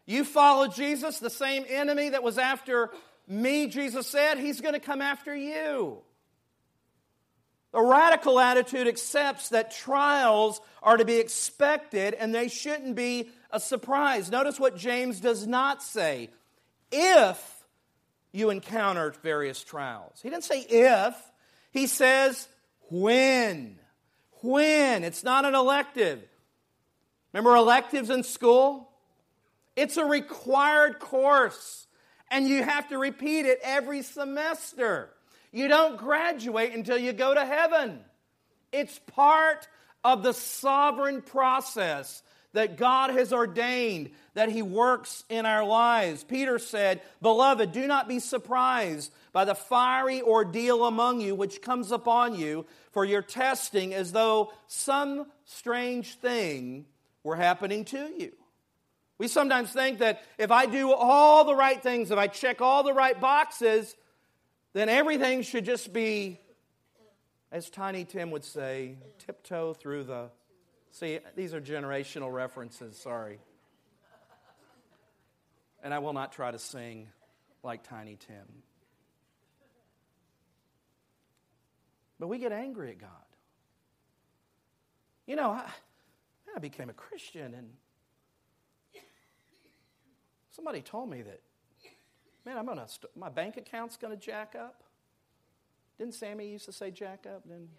[0.10, 2.89] You follow Jesus, the same enemy that was after
[3.28, 6.00] me, Jesus said, he's going to come after you.
[7.74, 13.60] The radical attitude accepts that trials are to be expected and they shouldn't be a
[13.60, 14.32] surprise.
[14.32, 16.32] Notice what James does not say.
[16.91, 17.63] If
[18.32, 21.15] you encounter various trials, he didn't say if,
[21.69, 22.48] he says
[22.89, 23.78] when.
[24.41, 25.04] When.
[25.04, 26.19] It's not an elective.
[27.32, 28.88] Remember electives in school?
[29.79, 31.87] It's a required course,
[32.29, 35.09] and you have to repeat it every semester.
[35.53, 38.01] You don't graduate until you go to heaven.
[38.73, 39.69] It's part
[40.03, 46.25] of the sovereign process that God has ordained that He works in our lives.
[46.25, 51.93] Peter said, Beloved, do not be surprised by the fiery ordeal among you which comes
[51.93, 56.85] upon you for your testing as though some strange thing
[57.23, 58.33] were happening to you.
[59.19, 62.84] We sometimes think that if I do all the right things, if I check all
[62.84, 63.95] the right boxes,
[64.73, 66.39] then everything should just be,
[67.51, 70.29] as Tiny Tim would say, tiptoe through the.
[70.91, 73.39] See, these are generational references, sorry.
[75.84, 77.10] And I will not try to sing
[77.62, 78.63] like Tiny Tim.
[82.19, 83.10] But we get angry at God.
[85.25, 85.69] You know, I,
[86.55, 87.69] I became a Christian and
[90.60, 91.39] somebody told me that
[92.45, 94.84] man, I'm gonna st- my bank account's gonna jack up.
[95.97, 97.43] Didn't Sammy used to say jack up?
[97.47, 97.70] Then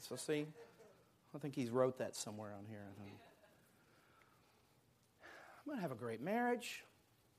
[0.00, 0.44] so see,
[1.34, 2.82] I think he's wrote that somewhere on here.
[5.22, 6.84] I'm gonna have a great marriage.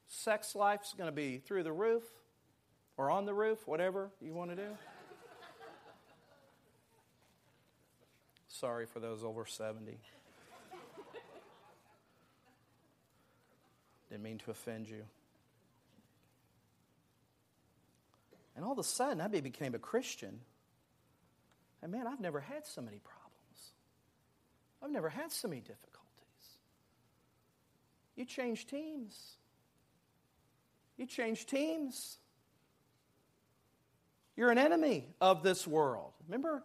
[0.07, 2.03] Sex life's gonna be through the roof
[2.97, 4.77] or on the roof, whatever you want to do.
[8.47, 9.99] Sorry for those over 70.
[14.11, 15.03] Didn't mean to offend you.
[18.57, 20.41] And all of a sudden, I became a Christian.
[21.81, 23.71] And man, I've never had so many problems.
[24.83, 25.87] I've never had so many difficulties.
[28.17, 29.37] You change teams.
[30.97, 32.17] You change teams.
[34.35, 36.11] You're an enemy of this world.
[36.27, 36.63] Remember,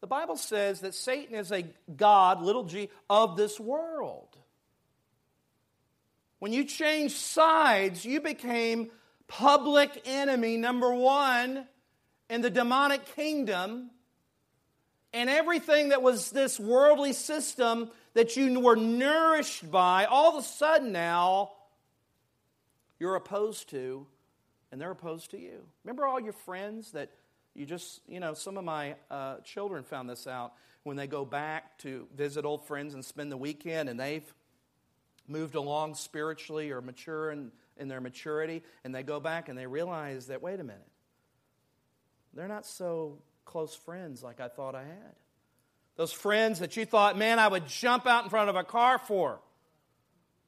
[0.00, 1.66] the Bible says that Satan is a
[1.96, 4.36] God, little g, of this world.
[6.38, 8.90] When you changed sides, you became
[9.26, 11.66] public enemy number one
[12.28, 13.90] in the demonic kingdom.
[15.12, 20.46] And everything that was this worldly system that you were nourished by, all of a
[20.46, 21.52] sudden now,
[22.98, 24.06] you're opposed to,
[24.70, 25.62] and they're opposed to you.
[25.84, 27.10] Remember all your friends that
[27.54, 31.24] you just, you know, some of my uh, children found this out when they go
[31.24, 34.34] back to visit old friends and spend the weekend, and they've
[35.28, 39.66] moved along spiritually or mature in, in their maturity, and they go back and they
[39.66, 40.88] realize that, wait a minute,
[42.34, 45.14] they're not so close friends like I thought I had.
[45.96, 48.98] Those friends that you thought, man, I would jump out in front of a car
[48.98, 49.38] for.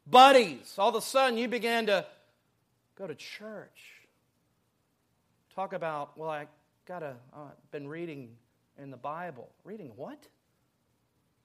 [0.07, 0.75] Buddies.
[0.79, 2.05] All of a sudden, you began to
[2.97, 4.07] go to church.
[5.55, 6.47] Talk about, well, I
[6.87, 8.37] got to, uh, been reading
[8.81, 9.49] in the Bible.
[9.65, 10.19] Reading what?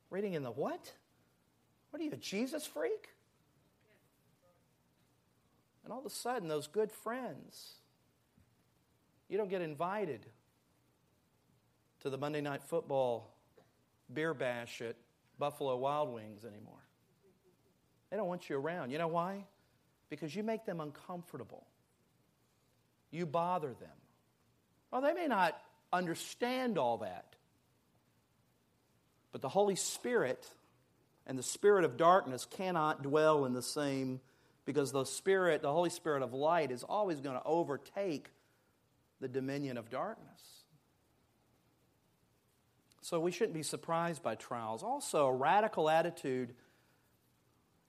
[0.09, 0.91] Reading in the what?
[1.89, 3.09] What are you, a Jesus freak?
[5.83, 7.75] And all of a sudden, those good friends,
[9.27, 10.25] you don't get invited
[12.01, 13.29] to the Monday Night Football
[14.13, 14.95] beer bash at
[15.39, 16.83] Buffalo Wild Wings anymore.
[18.09, 18.91] They don't want you around.
[18.91, 19.45] You know why?
[20.09, 21.65] Because you make them uncomfortable.
[23.09, 23.89] You bother them.
[24.91, 25.59] Well, they may not
[25.91, 27.35] understand all that.
[29.31, 30.47] But the Holy Spirit
[31.25, 34.19] and the spirit of darkness cannot dwell in the same
[34.65, 38.29] because the spirit, the Holy Spirit of light, is always going to overtake
[39.19, 40.41] the dominion of darkness.
[43.01, 44.81] So we shouldn't be surprised by trials.
[44.81, 46.53] Also, a radical attitude,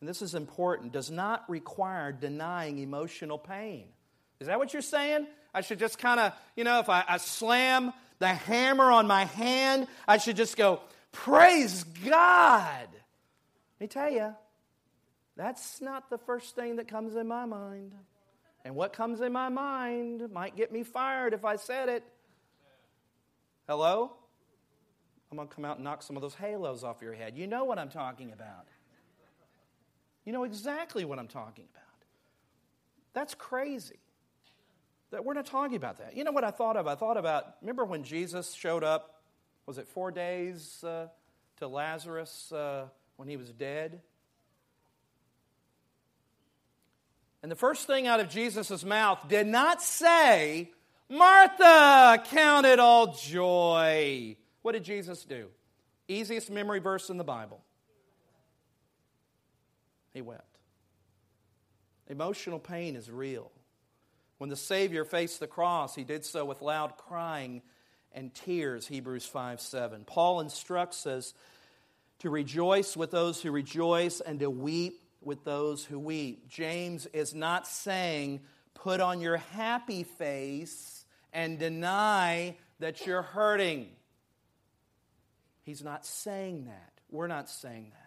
[0.00, 3.86] and this is important, does not require denying emotional pain.
[4.40, 5.26] Is that what you're saying?
[5.54, 9.24] I should just kind of, you know, if I, I slam the hammer on my
[9.24, 10.80] hand, I should just go,
[11.12, 12.88] Praise God.
[12.90, 14.34] Let me tell you,
[15.36, 17.92] that's not the first thing that comes in my mind.
[18.64, 22.04] And what comes in my mind might get me fired if I said it.
[23.68, 24.12] Hello?
[25.30, 27.36] I'm going to come out and knock some of those halos off your head.
[27.36, 28.68] You know what I'm talking about.
[30.24, 31.84] You know exactly what I'm talking about.
[33.12, 33.98] That's crazy.
[35.10, 36.16] That we're not talking about that.
[36.16, 36.86] You know what I thought of?
[36.86, 39.22] I thought about, remember when Jesus showed up,
[39.66, 41.08] was it four days uh,
[41.58, 44.00] to Lazarus uh, when he was dead?
[47.44, 50.70] And the first thing out of Jesus' mouth did not say,
[51.10, 54.34] Martha, count it all joy.
[54.62, 55.48] What did Jesus do?
[56.08, 57.60] Easiest memory verse in the Bible.
[60.14, 60.56] He wept.
[62.08, 63.52] Emotional pain is real.
[64.38, 67.60] When the Savior faced the cross, he did so with loud crying
[68.12, 70.04] and tears, Hebrews 5 7.
[70.06, 71.34] Paul instructs us
[72.20, 76.48] to rejoice with those who rejoice and to weep with those who weep.
[76.48, 78.40] James is not saying,
[78.74, 83.88] put on your happy face and deny that you're hurting.
[85.62, 86.92] He's not saying that.
[87.10, 88.00] We're not saying that.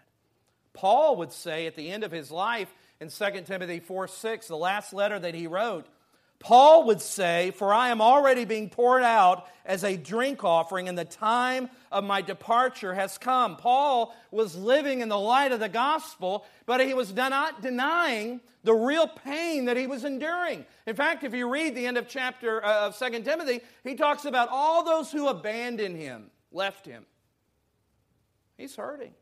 [0.73, 4.55] Paul would say at the end of his life in 2 Timothy 4 6, the
[4.55, 5.87] last letter that he wrote,
[6.39, 10.97] Paul would say, For I am already being poured out as a drink offering, and
[10.97, 13.57] the time of my departure has come.
[13.57, 18.73] Paul was living in the light of the gospel, but he was not denying the
[18.73, 20.65] real pain that he was enduring.
[20.85, 24.25] In fact, if you read the end of chapter uh, of 2 Timothy, he talks
[24.25, 27.05] about all those who abandoned him, left him.
[28.57, 29.13] He's hurting.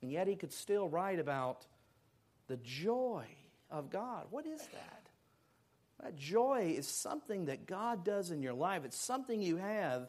[0.00, 1.64] And yet he could still write about
[2.48, 3.24] the joy
[3.70, 4.26] of God.
[4.30, 5.01] What is that?
[6.02, 8.84] That joy is something that God does in your life.
[8.84, 10.08] It's something you have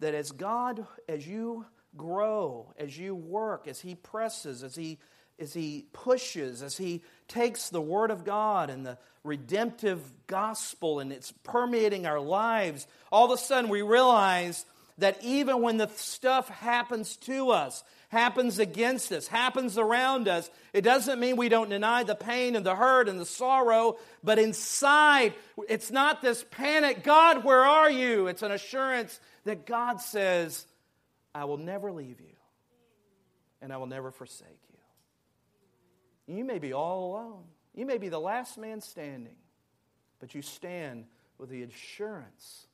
[0.00, 1.64] that as God, as you
[1.96, 4.98] grow, as you work, as He presses, as He
[5.40, 11.12] as he pushes, as he takes the Word of God and the redemptive gospel and
[11.12, 14.64] it's permeating our lives, all of a sudden we realize
[14.98, 20.82] that even when the stuff happens to us, happens against us, happens around us, it
[20.82, 25.32] doesn't mean we don't deny the pain and the hurt and the sorrow, but inside,
[25.68, 28.26] it's not this panic God, where are you?
[28.26, 30.66] It's an assurance that God says,
[31.34, 32.36] I will never leave you
[33.62, 34.48] and I will never forsake
[36.26, 36.36] you.
[36.36, 37.44] You may be all alone,
[37.74, 39.36] you may be the last man standing,
[40.18, 41.04] but you stand
[41.38, 42.66] with the assurance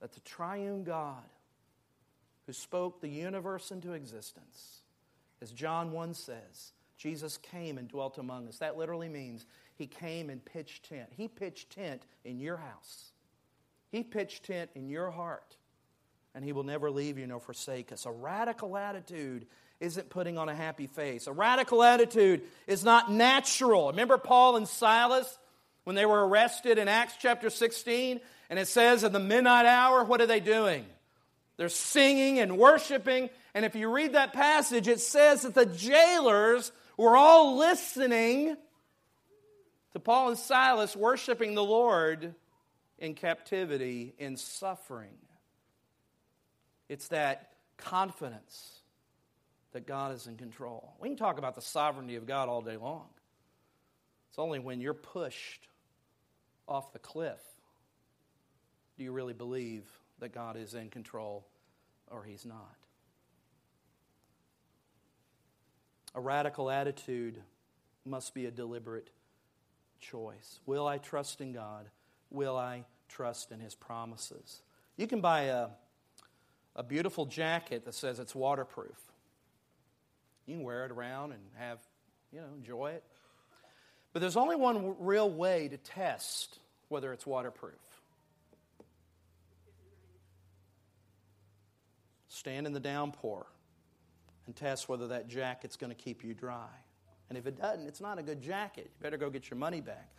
[0.00, 1.22] that the triune God
[2.50, 4.80] who spoke the universe into existence,
[5.40, 8.58] as John 1 says, Jesus came and dwelt among us.
[8.58, 9.46] That literally means
[9.76, 11.10] he came and pitched tent.
[11.16, 13.12] He pitched tent in your house.
[13.92, 15.58] He pitched tent in your heart.
[16.34, 18.04] And he will never leave you nor forsake us.
[18.04, 19.46] A radical attitude
[19.78, 21.28] isn't putting on a happy face.
[21.28, 23.90] A radical attitude is not natural.
[23.90, 25.38] Remember Paul and Silas
[25.84, 28.20] when they were arrested in Acts chapter 16?
[28.48, 30.84] And it says, at the midnight hour, what are they doing?
[31.60, 33.28] They're singing and worshiping.
[33.52, 38.56] And if you read that passage, it says that the jailers were all listening
[39.92, 42.34] to Paul and Silas worshiping the Lord
[42.98, 45.18] in captivity, in suffering.
[46.88, 48.80] It's that confidence
[49.72, 50.94] that God is in control.
[50.98, 53.04] We can talk about the sovereignty of God all day long.
[54.30, 55.68] It's only when you're pushed
[56.66, 57.42] off the cliff
[58.96, 59.84] do you really believe
[60.20, 61.46] that God is in control
[62.10, 62.76] or He's not.
[66.14, 67.40] A radical attitude
[68.04, 69.10] must be a deliberate
[70.00, 70.60] choice.
[70.66, 71.88] Will I trust in God?
[72.30, 74.62] Will I trust in His promises?
[74.96, 75.68] You can buy a,
[76.74, 78.98] a beautiful jacket that says it's waterproof.
[80.46, 81.78] You can wear it around and have,
[82.32, 83.04] you know, enjoy it.
[84.12, 86.58] But there's only one real way to test
[86.88, 87.74] whether it's waterproof.
[92.40, 93.46] Stand in the downpour
[94.46, 96.70] and test whether that jacket's going to keep you dry.
[97.28, 98.84] And if it doesn't, it's not a good jacket.
[98.84, 100.10] You better go get your money back.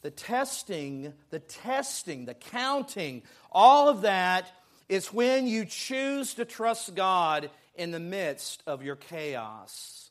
[0.00, 4.50] The testing, the testing, the counting, all of that
[4.88, 10.10] is when you choose to trust God in the midst of your chaos.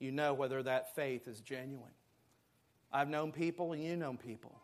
[0.00, 1.94] You know whether that faith is genuine.
[2.92, 4.60] I've known people, and you know people,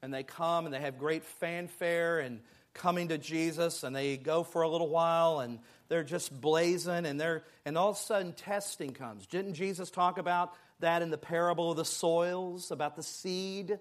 [0.00, 2.40] and they come and they have great fanfare and
[2.76, 5.58] coming to Jesus, and they go for a little while, and
[5.88, 9.26] they're just blazing, and they're and all of a sudden testing comes.
[9.26, 13.78] Didn't Jesus talk about that in the parable of the soils, about the seed?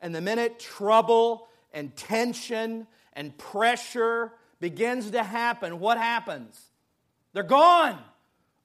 [0.00, 6.58] And the minute trouble and tension and pressure begins to happen, what happens?
[7.32, 7.98] They're gone.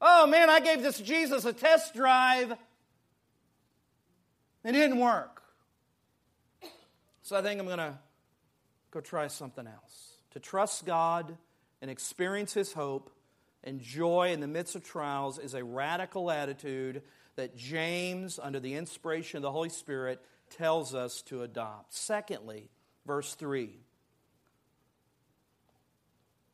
[0.00, 2.52] Oh man, I gave this Jesus a test drive.
[4.64, 5.42] It didn't work.
[7.22, 7.98] So I think I'm going to
[8.94, 10.18] go try something else.
[10.30, 11.36] To trust God
[11.82, 13.10] and experience His hope
[13.62, 17.02] and joy in the midst of trials is a radical attitude
[17.36, 21.92] that James, under the inspiration of the Holy Spirit, tells us to adopt.
[21.92, 22.70] Secondly,
[23.04, 23.70] verse 3.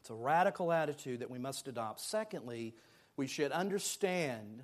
[0.01, 2.01] It's a radical attitude that we must adopt.
[2.01, 2.75] Secondly,
[3.17, 4.63] we should understand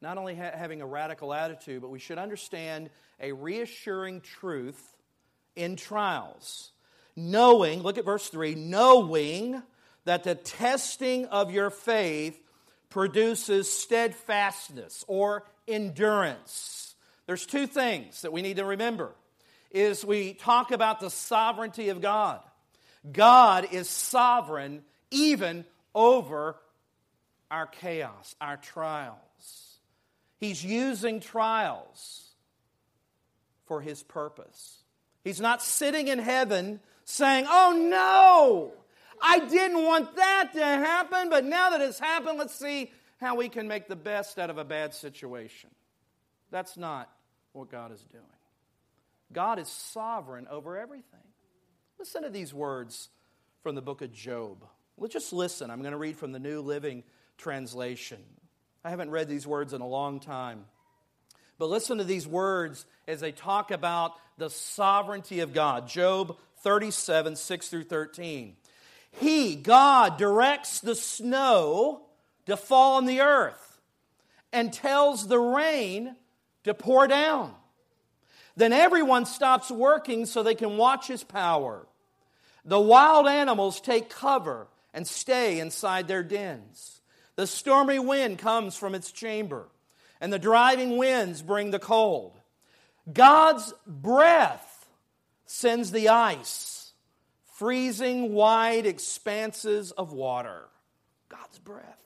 [0.00, 4.96] not only ha- having a radical attitude, but we should understand a reassuring truth
[5.54, 6.71] in trials
[7.16, 9.62] knowing, look at verse 3, knowing
[10.04, 12.38] that the testing of your faith
[12.90, 16.94] produces steadfastness or endurance.
[17.26, 19.12] There's two things that we need to remember
[19.70, 22.40] is we talk about the sovereignty of God.
[23.10, 26.56] God is sovereign even over
[27.50, 29.16] our chaos, our trials.
[30.38, 32.30] He's using trials
[33.66, 34.78] for his purpose.
[35.24, 38.72] He's not sitting in heaven saying, Oh no,
[39.20, 42.90] I didn't want that to happen, but now that it's happened, let's see
[43.20, 45.70] how we can make the best out of a bad situation.
[46.50, 47.10] That's not
[47.52, 48.24] what God is doing.
[49.32, 51.20] God is sovereign over everything.
[51.98, 53.08] Listen to these words
[53.62, 54.64] from the book of Job.
[54.98, 55.70] Let's just listen.
[55.70, 57.04] I'm going to read from the New Living
[57.38, 58.18] Translation.
[58.84, 60.64] I haven't read these words in a long time.
[61.58, 65.86] But listen to these words as they talk about the sovereignty of God.
[65.88, 68.56] Job 37, 6 through 13.
[69.10, 72.02] He, God, directs the snow
[72.46, 73.80] to fall on the earth
[74.52, 76.16] and tells the rain
[76.64, 77.54] to pour down.
[78.56, 81.86] Then everyone stops working so they can watch his power.
[82.64, 87.00] The wild animals take cover and stay inside their dens.
[87.36, 89.68] The stormy wind comes from its chamber,
[90.20, 92.38] and the driving winds bring the cold.
[93.10, 94.71] God's breath
[95.46, 96.92] sends the ice,
[97.54, 100.68] freezing wide expanses of water.
[101.28, 102.02] God's breath.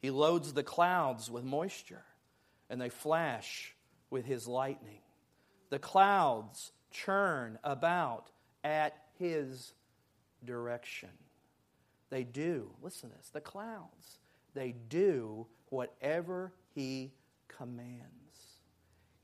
[0.00, 2.04] He loads the clouds with moisture,
[2.70, 3.74] and they flash
[4.10, 5.00] with his lightning.
[5.70, 8.30] The clouds churn about
[8.62, 9.72] at his
[10.44, 11.10] direction.
[12.10, 14.20] They do, listen to this, the clouds,
[14.54, 17.12] they do whatever he
[17.48, 18.04] commands.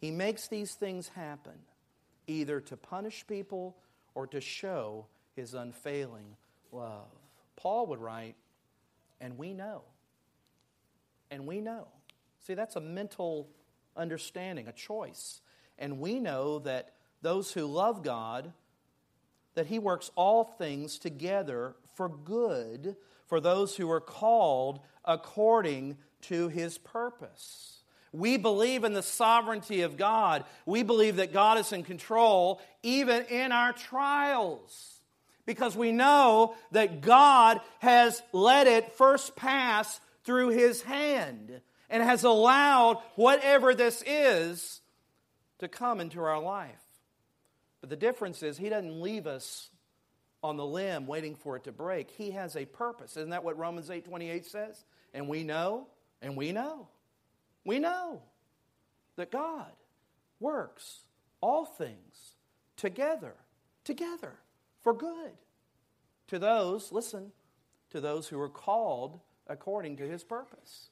[0.01, 1.59] He makes these things happen
[2.33, 3.77] either to punish people
[4.15, 6.37] or to show his unfailing
[6.71, 7.07] love.
[7.57, 8.35] Paul would write,
[9.21, 9.83] and we know,
[11.31, 11.89] and we know.
[12.47, 13.49] See, that's a mental
[13.97, 15.41] understanding, a choice.
[15.79, 18.53] And we know that those who love God,
[19.55, 26.49] that He works all things together for good for those who are called according to
[26.49, 27.82] His purpose.
[28.13, 30.45] We believe in the sovereignty of God.
[30.67, 35.01] We believe that God is in control even in our trials
[35.47, 42.25] because we know that God has let it first pass through His hand and has
[42.25, 44.81] allowed whatever this is
[45.59, 46.71] to come into our life.
[47.81, 49.71] But the difference is, He doesn't leave us
[50.43, 52.11] on the limb waiting for it to break.
[52.11, 53.17] He has a purpose.
[53.17, 54.85] Isn't that what Romans 8 28 says?
[55.15, 55.87] And we know,
[56.21, 56.89] and we know,
[57.65, 58.23] we know
[59.17, 59.73] that God
[60.41, 61.05] works
[61.41, 62.35] all things
[62.77, 63.35] together,
[63.85, 64.35] together
[64.83, 65.33] for good.
[66.29, 67.33] To those, listen,
[67.91, 70.89] to those who are called according to his purpose.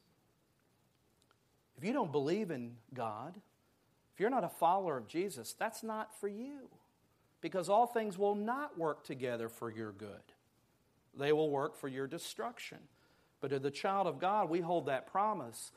[1.78, 3.34] If you don't believe in God,
[4.12, 6.68] if you're not a follower of Jesus, that's not for you.
[7.40, 10.34] Because all things will not work together for your good,
[11.18, 12.78] they will work for your destruction.
[13.40, 15.72] But to the child of God, we hold that promise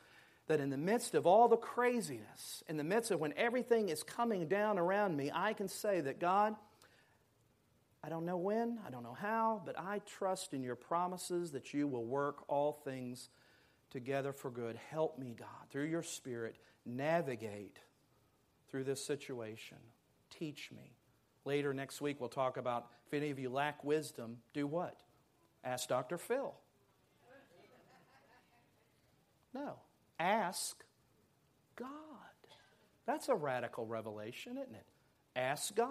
[0.46, 4.02] that in the midst of all the craziness, in the midst of when everything is
[4.02, 6.54] coming down around me, I can say that God,
[8.02, 11.72] I don't know when, I don't know how, but I trust in your promises that
[11.72, 13.30] you will work all things
[13.90, 14.76] together for good.
[14.90, 17.78] Help me, God, through your Spirit, navigate
[18.70, 19.78] through this situation.
[20.38, 20.96] Teach me.
[21.46, 25.00] Later next week, we'll talk about if any of you lack wisdom, do what?
[25.62, 26.18] Ask Dr.
[26.18, 26.54] Phil.
[29.54, 29.76] No.
[30.18, 30.82] Ask
[31.76, 31.88] God.
[33.06, 34.86] That's a radical revelation, isn't it?
[35.36, 35.90] Ask God.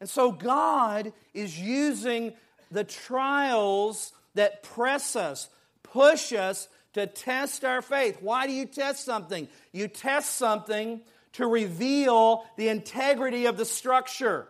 [0.00, 2.34] And so God is using
[2.70, 5.48] the trials that press us,
[5.82, 8.18] push us to test our faith.
[8.20, 9.48] Why do you test something?
[9.72, 11.00] You test something
[11.34, 14.48] to reveal the integrity of the structure.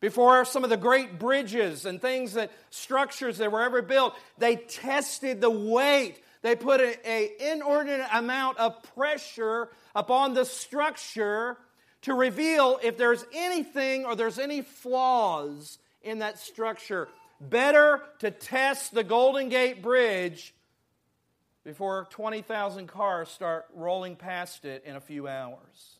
[0.00, 4.56] Before some of the great bridges and things that structures that were ever built, they
[4.56, 6.22] tested the weight.
[6.42, 11.56] They put an inordinate amount of pressure upon the structure
[12.02, 17.08] to reveal if there's anything or there's any flaws in that structure.
[17.40, 20.54] Better to test the Golden Gate Bridge
[21.64, 25.98] before 20,000 cars start rolling past it in a few hours.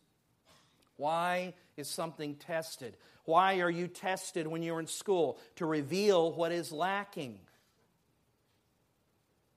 [0.96, 2.96] Why is something tested?
[3.24, 5.38] Why are you tested when you're in school?
[5.56, 7.38] To reveal what is lacking.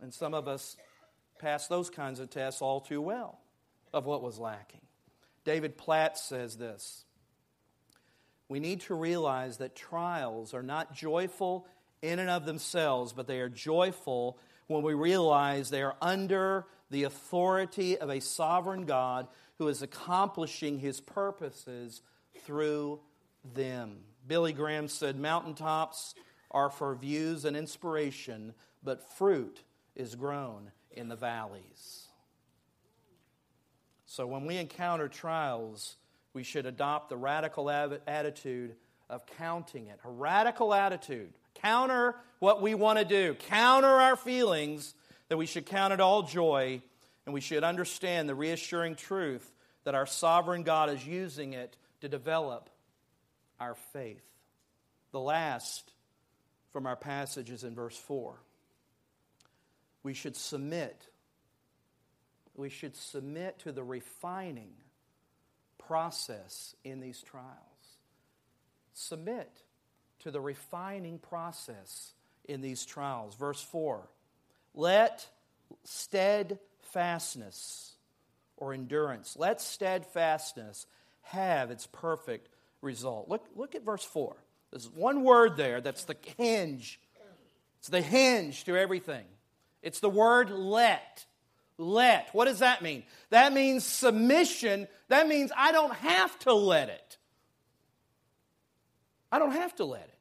[0.02, 0.78] And some of us
[1.40, 3.40] pass those kinds of tests all too well
[3.94, 4.82] of what was lacking.
[5.44, 7.06] David Platt says this
[8.48, 11.68] We need to realize that trials are not joyful
[12.02, 14.38] in and of themselves, but they are joyful
[14.68, 19.28] when we realize they are under the authority of a sovereign God
[19.58, 22.02] who is accomplishing his purposes
[22.46, 23.00] through
[23.54, 24.00] them.
[24.28, 26.16] Billy Graham said, Mountaintops
[26.50, 29.64] are for views and inspiration, but fruit
[29.96, 32.08] is grown in the valleys.
[34.06, 35.96] So when we encounter trials,
[36.34, 38.76] we should adopt the radical attitude
[39.10, 40.00] of counting it.
[40.04, 41.34] A radical attitude.
[41.56, 44.96] Counter what we want to do, counter our feelings,
[45.30, 46.82] that we should count it all joy,
[47.26, 49.50] and we should understand the reassuring truth
[49.84, 52.70] that our sovereign God is using it to develop
[53.60, 54.24] our faith.
[55.12, 55.92] The last
[56.72, 58.36] from our passage is in verse 4.
[60.04, 61.08] We should submit
[62.56, 64.72] we should submit to the refining
[65.78, 67.48] process in these trials.
[68.94, 69.50] Submit
[70.20, 72.14] to the refining process
[72.46, 73.36] in these trials.
[73.36, 74.08] Verse 4
[74.74, 75.28] Let
[75.84, 77.94] steadfastness
[78.58, 80.86] or endurance, let steadfastness
[81.22, 82.50] have its perfect
[82.82, 83.30] result.
[83.30, 84.36] Look, look at verse 4.
[84.72, 87.00] There's one word there that's the hinge.
[87.80, 89.26] It's the hinge to everything.
[89.82, 91.26] It's the word let
[91.82, 92.30] let.
[92.34, 93.04] What does that mean?
[93.30, 94.88] That means submission.
[95.10, 97.18] That means I don't have to let it.
[99.32, 100.18] I don't have to let it.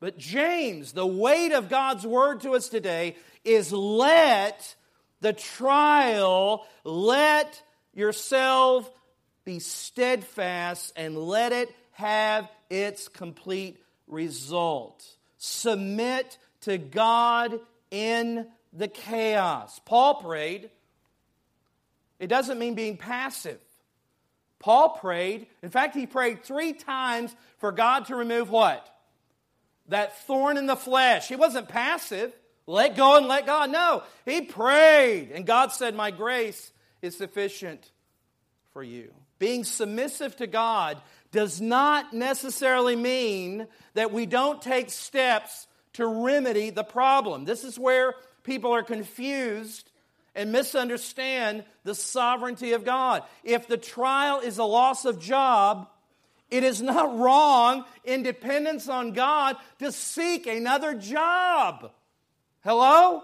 [0.00, 4.74] But James, the weight of God's word to us today is let
[5.20, 7.62] the trial, let
[7.94, 8.90] yourself
[9.44, 15.04] be steadfast and let it have its complete result.
[15.38, 19.80] Submit to God in the chaos.
[19.84, 20.70] Paul prayed
[22.22, 23.58] it doesn't mean being passive.
[24.60, 28.88] Paul prayed, in fact, he prayed three times for God to remove what?
[29.88, 31.26] That thorn in the flesh.
[31.26, 32.32] He wasn't passive.
[32.68, 33.72] Let go and let God.
[33.72, 35.32] No, he prayed.
[35.32, 36.70] And God said, My grace
[37.02, 37.90] is sufficient
[38.72, 39.12] for you.
[39.40, 41.02] Being submissive to God
[41.32, 47.46] does not necessarily mean that we don't take steps to remedy the problem.
[47.46, 49.90] This is where people are confused
[50.34, 53.22] and misunderstand the sovereignty of God.
[53.44, 55.88] If the trial is a loss of job,
[56.50, 61.92] it is not wrong in dependence on God to seek another job.
[62.64, 63.22] Hello?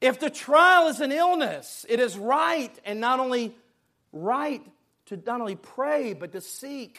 [0.00, 3.54] If the trial is an illness, it is right and not only
[4.12, 4.62] right
[5.06, 6.98] to not only pray, but to seek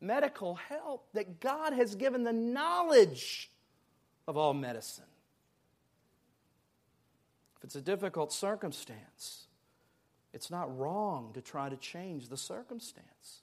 [0.00, 3.50] medical help, that God has given the knowledge
[4.28, 5.07] of all medicine.
[7.58, 9.46] If it's a difficult circumstance,
[10.32, 13.42] it's not wrong to try to change the circumstance.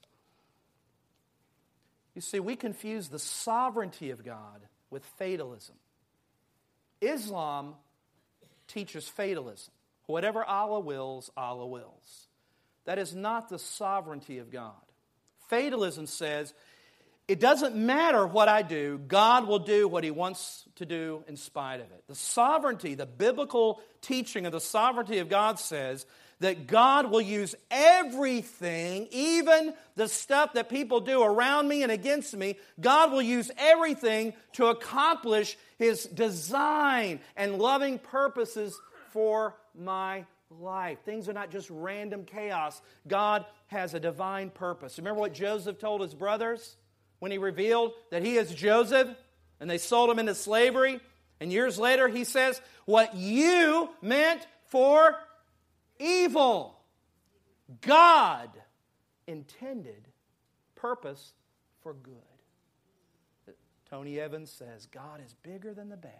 [2.14, 5.74] You see, we confuse the sovereignty of God with fatalism.
[7.00, 7.74] Islam
[8.68, 9.72] teaches fatalism.
[10.06, 12.28] Whatever Allah wills, Allah wills.
[12.86, 14.72] That is not the sovereignty of God.
[15.48, 16.54] Fatalism says,
[17.28, 21.36] it doesn't matter what I do, God will do what He wants to do in
[21.36, 22.04] spite of it.
[22.06, 26.06] The sovereignty, the biblical teaching of the sovereignty of God says
[26.38, 32.36] that God will use everything, even the stuff that people do around me and against
[32.36, 38.78] me, God will use everything to accomplish His design and loving purposes
[39.10, 40.98] for my life.
[41.04, 42.80] Things are not just random chaos.
[43.08, 44.98] God has a divine purpose.
[44.98, 46.76] Remember what Joseph told his brothers
[47.18, 49.08] when he revealed that he is Joseph
[49.60, 51.00] and they sold him into slavery?
[51.40, 55.16] And years later, he says, What you meant for
[55.98, 56.78] evil,
[57.80, 58.50] God
[59.26, 60.08] intended
[60.74, 61.32] purpose
[61.82, 62.14] for good.
[63.90, 66.12] Tony Evans says, God is bigger than the bad.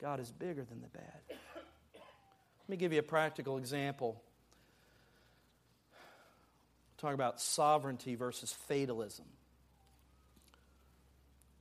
[0.00, 1.20] God is bigger than the bad.
[1.28, 4.22] Let me give you a practical example.
[6.98, 9.26] Talk about sovereignty versus fatalism.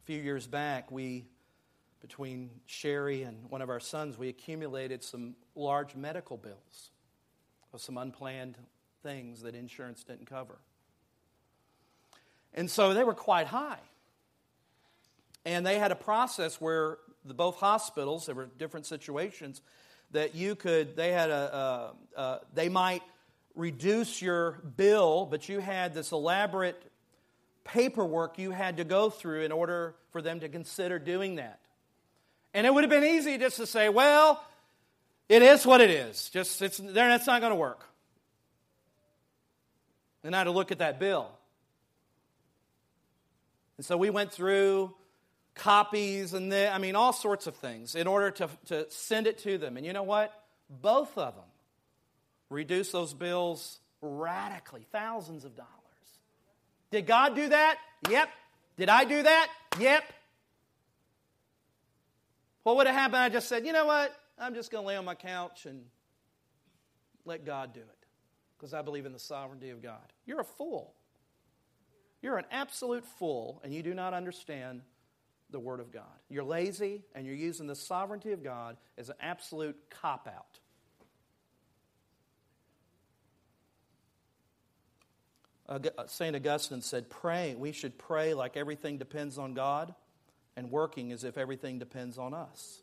[0.02, 1.26] A few years back, we,
[2.02, 6.90] between Sherry and one of our sons, we accumulated some large medical bills
[7.72, 8.58] of some unplanned
[9.04, 10.58] things that insurance didn't cover.
[12.56, 13.78] And so they were quite high.
[15.46, 19.62] And they had a process where the, both hospitals, there were different situations,
[20.10, 23.04] that you could, they had a, a, a, they might
[23.54, 26.91] reduce your bill, but you had this elaborate
[27.72, 31.60] paperwork you had to go through in order for them to consider doing that.
[32.54, 34.44] And it would have been easy just to say, well,
[35.30, 36.30] it is what it is.
[36.30, 37.86] Just it's there, that's not going to work.
[40.24, 41.30] And had to look at that bill.
[43.78, 44.94] And so we went through
[45.56, 49.40] copies and the, I mean, all sorts of things in order to, to send it
[49.40, 49.78] to them.
[49.78, 50.34] And you know what?
[50.70, 51.46] Both of them
[52.50, 55.81] reduced those bills radically, thousands of dollars.
[56.92, 57.78] Did God do that?
[58.10, 58.30] Yep.
[58.78, 59.48] Did I do that?
[59.80, 60.04] Yep.
[62.64, 63.22] What would have happened?
[63.22, 64.14] I just said, you know what?
[64.38, 65.84] I'm just going to lay on my couch and
[67.26, 68.06] let God do it
[68.58, 70.14] because I believe in the sovereignty of God.
[70.26, 70.94] You're a fool.
[72.22, 74.82] You're an absolute fool, and you do not understand
[75.50, 76.04] the Word of God.
[76.30, 80.60] You're lazy and you're using the sovereignty of God as an absolute cop out.
[85.61, 86.36] Uh, Uh, St.
[86.36, 89.96] Augustine said, Pray, we should pray like everything depends on God
[90.58, 92.82] and working as if everything depends on us.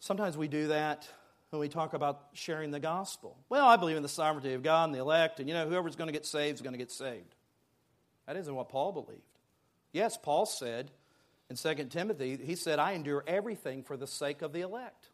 [0.00, 1.06] Sometimes we do that
[1.50, 3.36] when we talk about sharing the gospel.
[3.50, 5.96] Well, I believe in the sovereignty of God and the elect, and you know, whoever's
[5.96, 7.34] going to get saved is going to get saved.
[8.26, 9.20] That isn't what Paul believed.
[9.92, 10.92] Yes, Paul said,
[11.50, 15.10] in 2 Timothy, he said, I endure everything for the sake of the elect.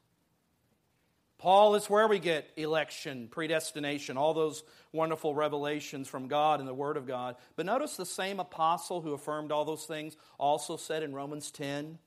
[1.41, 4.62] Paul is where we get election, predestination, all those
[4.93, 7.34] wonderful revelations from God and the Word of God.
[7.57, 11.99] But notice the same apostle who affirmed all those things also said in Romans 10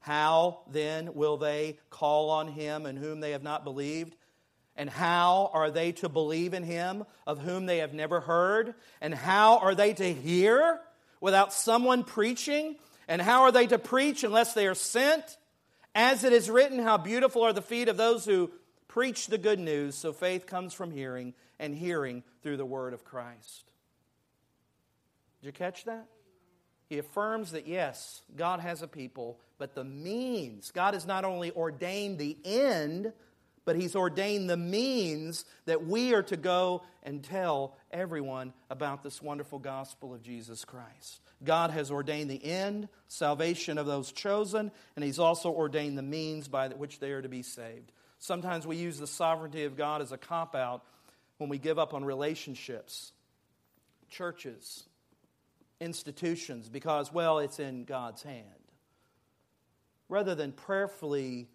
[0.00, 4.16] How then will they call on him in whom they have not believed?
[4.74, 8.74] And how are they to believe in him of whom they have never heard?
[9.00, 10.80] And how are they to hear
[11.20, 12.74] without someone preaching?
[13.06, 15.36] And how are they to preach unless they are sent?
[15.94, 18.50] As it is written, how beautiful are the feet of those who
[18.90, 19.94] preach the good news.
[19.94, 23.64] So faith comes from hearing, and hearing through the word of Christ.
[25.40, 26.06] Did you catch that?
[26.88, 31.52] He affirms that yes, God has a people, but the means, God has not only
[31.52, 33.12] ordained the end,
[33.64, 39.22] but He's ordained the means that we are to go and tell everyone about this
[39.22, 41.20] wonderful gospel of Jesus Christ.
[41.44, 46.48] God has ordained the end, salvation of those chosen, and He's also ordained the means
[46.48, 47.92] by which they are to be saved.
[48.20, 50.84] Sometimes we use the sovereignty of God as a cop out
[51.38, 53.12] when we give up on relationships,
[54.10, 54.84] churches,
[55.80, 58.44] institutions, because, well, it's in God's hand.
[60.10, 61.48] Rather than prayerfully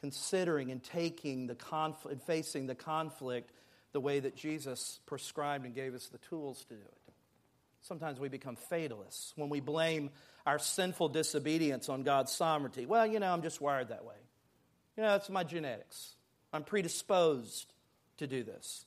[0.00, 3.50] considering and taking the conflict and facing the conflict
[3.92, 7.12] the way that Jesus prescribed and gave us the tools to do it.
[7.82, 10.10] Sometimes we become fatalists when we blame
[10.44, 12.84] our sinful disobedience on God's sovereignty.
[12.84, 14.14] Well, you know, I'm just wired that way.
[15.00, 16.14] You know, it's my genetics.
[16.52, 17.72] I'm predisposed
[18.18, 18.84] to do this.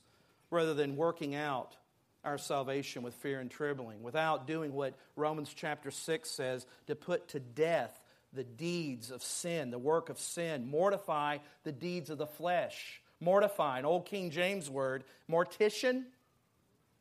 [0.48, 1.74] Rather than working out
[2.22, 7.26] our salvation with fear and trembling, without doing what Romans chapter 6 says to put
[7.30, 8.00] to death
[8.32, 13.02] the deeds of sin, the work of sin, mortify the deeds of the flesh.
[13.18, 16.04] Mortify, an old King James word, mortician,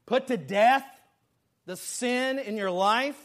[0.07, 0.87] put to death
[1.67, 3.21] the sin in your life.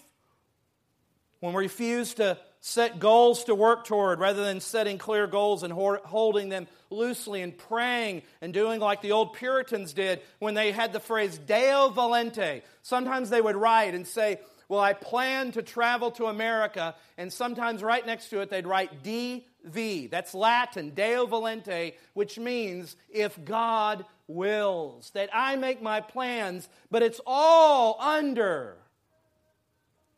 [1.41, 5.73] When we refuse to set goals to work toward rather than setting clear goals and
[5.73, 10.93] holding them loosely and praying and doing like the old Puritans did when they had
[10.93, 12.63] the phrase Deo volente.
[12.83, 17.83] Sometimes they would write and say, Well, I plan to travel to America, and sometimes
[17.83, 20.11] right next to it they'd write DV.
[20.11, 25.11] That's Latin, Deo volente, which means if God wills.
[25.15, 28.77] That I make my plans, but it's all under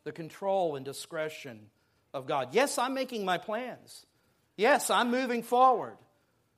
[0.03, 1.67] the control and discretion
[2.13, 2.49] of God.
[2.53, 4.05] Yes, I'm making my plans.
[4.57, 5.97] Yes, I'm moving forward.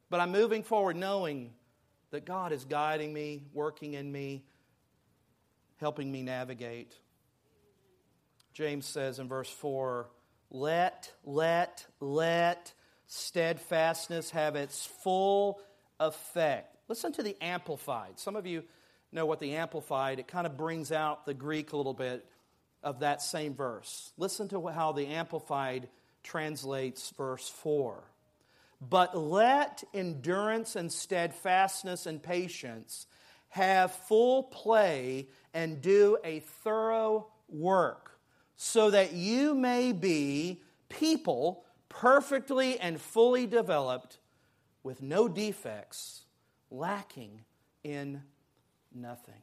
[0.09, 1.53] But I'm moving forward knowing
[2.11, 4.45] that God is guiding me, working in me,
[5.77, 6.93] helping me navigate.
[8.53, 10.09] James says in verse 4
[10.51, 12.73] let, let, let
[13.07, 15.59] steadfastness have its full
[15.99, 16.77] effect.
[16.87, 18.19] Listen to the Amplified.
[18.19, 18.63] Some of you
[19.11, 22.23] know what the Amplified, it kind of brings out the Greek a little bit
[22.83, 24.11] of that same verse.
[24.17, 25.89] Listen to how the Amplified
[26.23, 28.03] translates verse 4.
[28.81, 33.07] But let endurance and steadfastness and patience
[33.49, 38.19] have full play and do a thorough work,
[38.57, 44.17] so that you may be people perfectly and fully developed
[44.81, 46.23] with no defects,
[46.71, 47.41] lacking
[47.83, 48.21] in
[48.93, 49.41] nothing.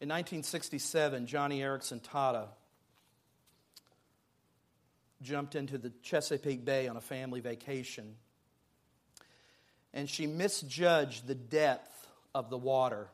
[0.00, 2.48] In 1967, Joni Eareckson Tada
[5.20, 8.14] jumped into the Chesapeake Bay on a family vacation.
[9.92, 13.08] And she misjudged the depth of the water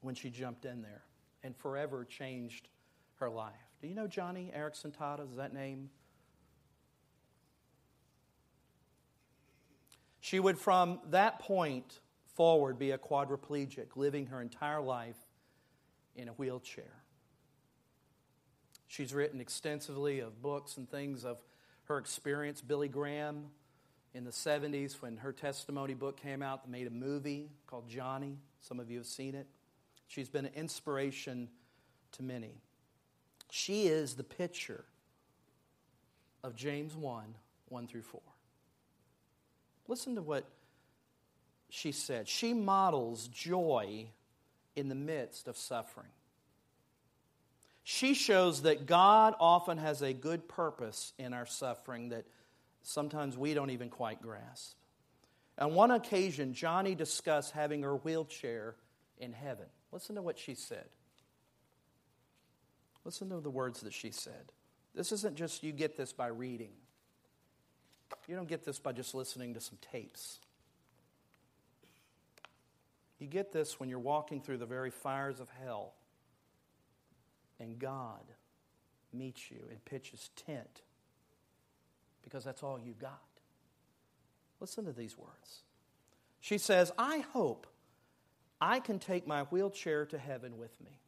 [0.00, 1.02] when she jumped in there
[1.44, 2.68] and forever changed
[3.16, 3.54] her life.
[3.80, 5.30] Do you know Joni Eareckson Tada?
[5.30, 5.90] Is that name?
[10.18, 12.00] She would, from that point
[12.40, 15.18] forward be a quadriplegic, living her entire life
[16.16, 17.02] in a wheelchair.
[18.86, 21.36] She's written extensively of books and things of
[21.84, 22.62] her experience.
[22.62, 23.48] Billy Graham
[24.14, 28.36] in the 70s, when her testimony book came out, made a movie called Joni.
[28.62, 29.46] Some of you have seen it.
[30.08, 31.50] She's been an inspiration
[32.12, 32.62] to many.
[33.50, 34.86] She is the picture
[36.42, 37.34] of James 1
[37.68, 38.22] 1 through 4.
[39.88, 40.46] Listen to what
[41.70, 42.28] she said.
[42.28, 44.08] She models joy
[44.76, 46.10] in the midst of suffering.
[47.82, 52.24] She shows that God often has a good purpose in our suffering that
[52.82, 54.76] sometimes we don't even quite grasp.
[55.58, 58.76] On one occasion, Joni discussed having her wheelchair
[59.18, 59.66] in heaven.
[59.92, 60.86] Listen to what she said.
[63.04, 64.52] Listen to the words that she said.
[64.94, 66.72] This isn't just you get this by reading,
[68.26, 70.38] you don't get this by just listening to some tapes.
[73.20, 75.92] You get this when you're walking through the very fires of hell
[77.60, 78.24] and God
[79.12, 80.80] meets you and pitches tent
[82.22, 83.20] because that's all you got.
[84.58, 85.62] Listen to these words.
[86.40, 87.66] She says, I hope
[88.58, 91.00] I can take my wheelchair to heaven with me.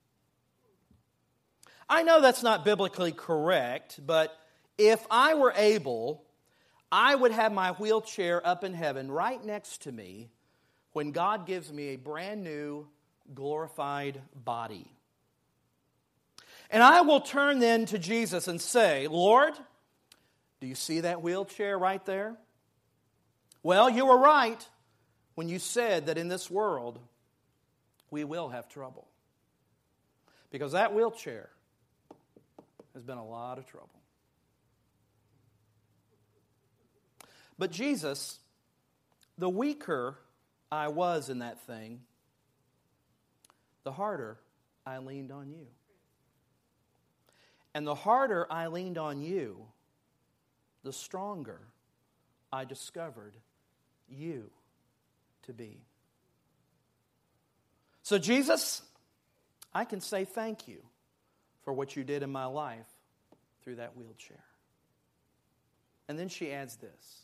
[1.89, 4.37] I know that's not biblically correct, but
[4.77, 6.25] if I were able,
[6.91, 10.31] I would have my wheelchair up in heaven right next to me
[10.93, 12.87] when God gives me a brand new,
[13.35, 14.91] glorified body.
[16.71, 19.53] And I will turn then to Jesus and say, Lord,
[20.61, 22.37] do you see that wheelchair right there?
[23.63, 24.67] Well, you were right
[25.35, 26.99] when you said that in this world
[28.11, 29.07] we will have trouble.
[30.51, 31.49] Because that wheelchair
[32.95, 33.89] has been a lot of trouble.
[37.59, 38.39] But Jesus,
[39.39, 40.17] the weaker
[40.73, 42.01] I was in that thing,
[43.85, 44.39] the harder
[44.87, 45.67] I leaned on you.
[47.75, 49.67] And the harder I leaned on you,
[50.83, 51.61] the stronger
[52.51, 53.35] I discovered
[54.09, 54.51] you
[55.43, 55.83] to be.
[58.03, 58.81] So, Jesus,
[59.75, 60.79] I can say thank you
[61.65, 62.89] for what you did in my life
[63.63, 64.43] through that wheelchair.
[66.09, 67.21] And then she adds this.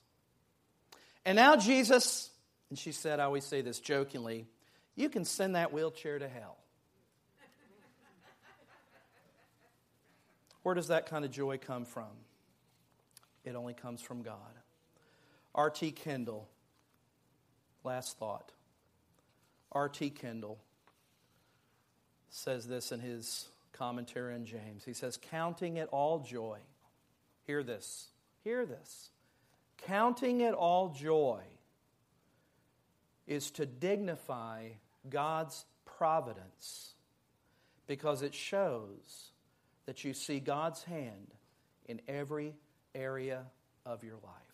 [1.24, 2.28] And now, Jesus,
[2.70, 4.46] and she said, I always say this jokingly,
[4.94, 6.56] you can send that wheelchair to hell.
[10.62, 12.10] Where does that kind of joy come from?
[13.44, 14.34] It only comes from God.
[15.54, 15.92] R.T.
[15.92, 16.48] Kendall,
[17.84, 18.52] last thought.
[19.72, 20.10] R.T.
[20.10, 20.58] Kendall
[22.28, 24.84] says this in his commentary on James.
[24.84, 26.58] He says, Counting it all joy.
[27.46, 28.08] Hear this.
[28.44, 29.10] Hear this.
[29.78, 31.40] Counting it all joy
[33.28, 34.70] is to dignify
[35.08, 36.94] God's providence
[37.86, 39.30] because it shows
[39.86, 41.34] that you see God's hand
[41.86, 42.54] in every
[42.94, 43.44] area
[43.86, 44.47] of your life.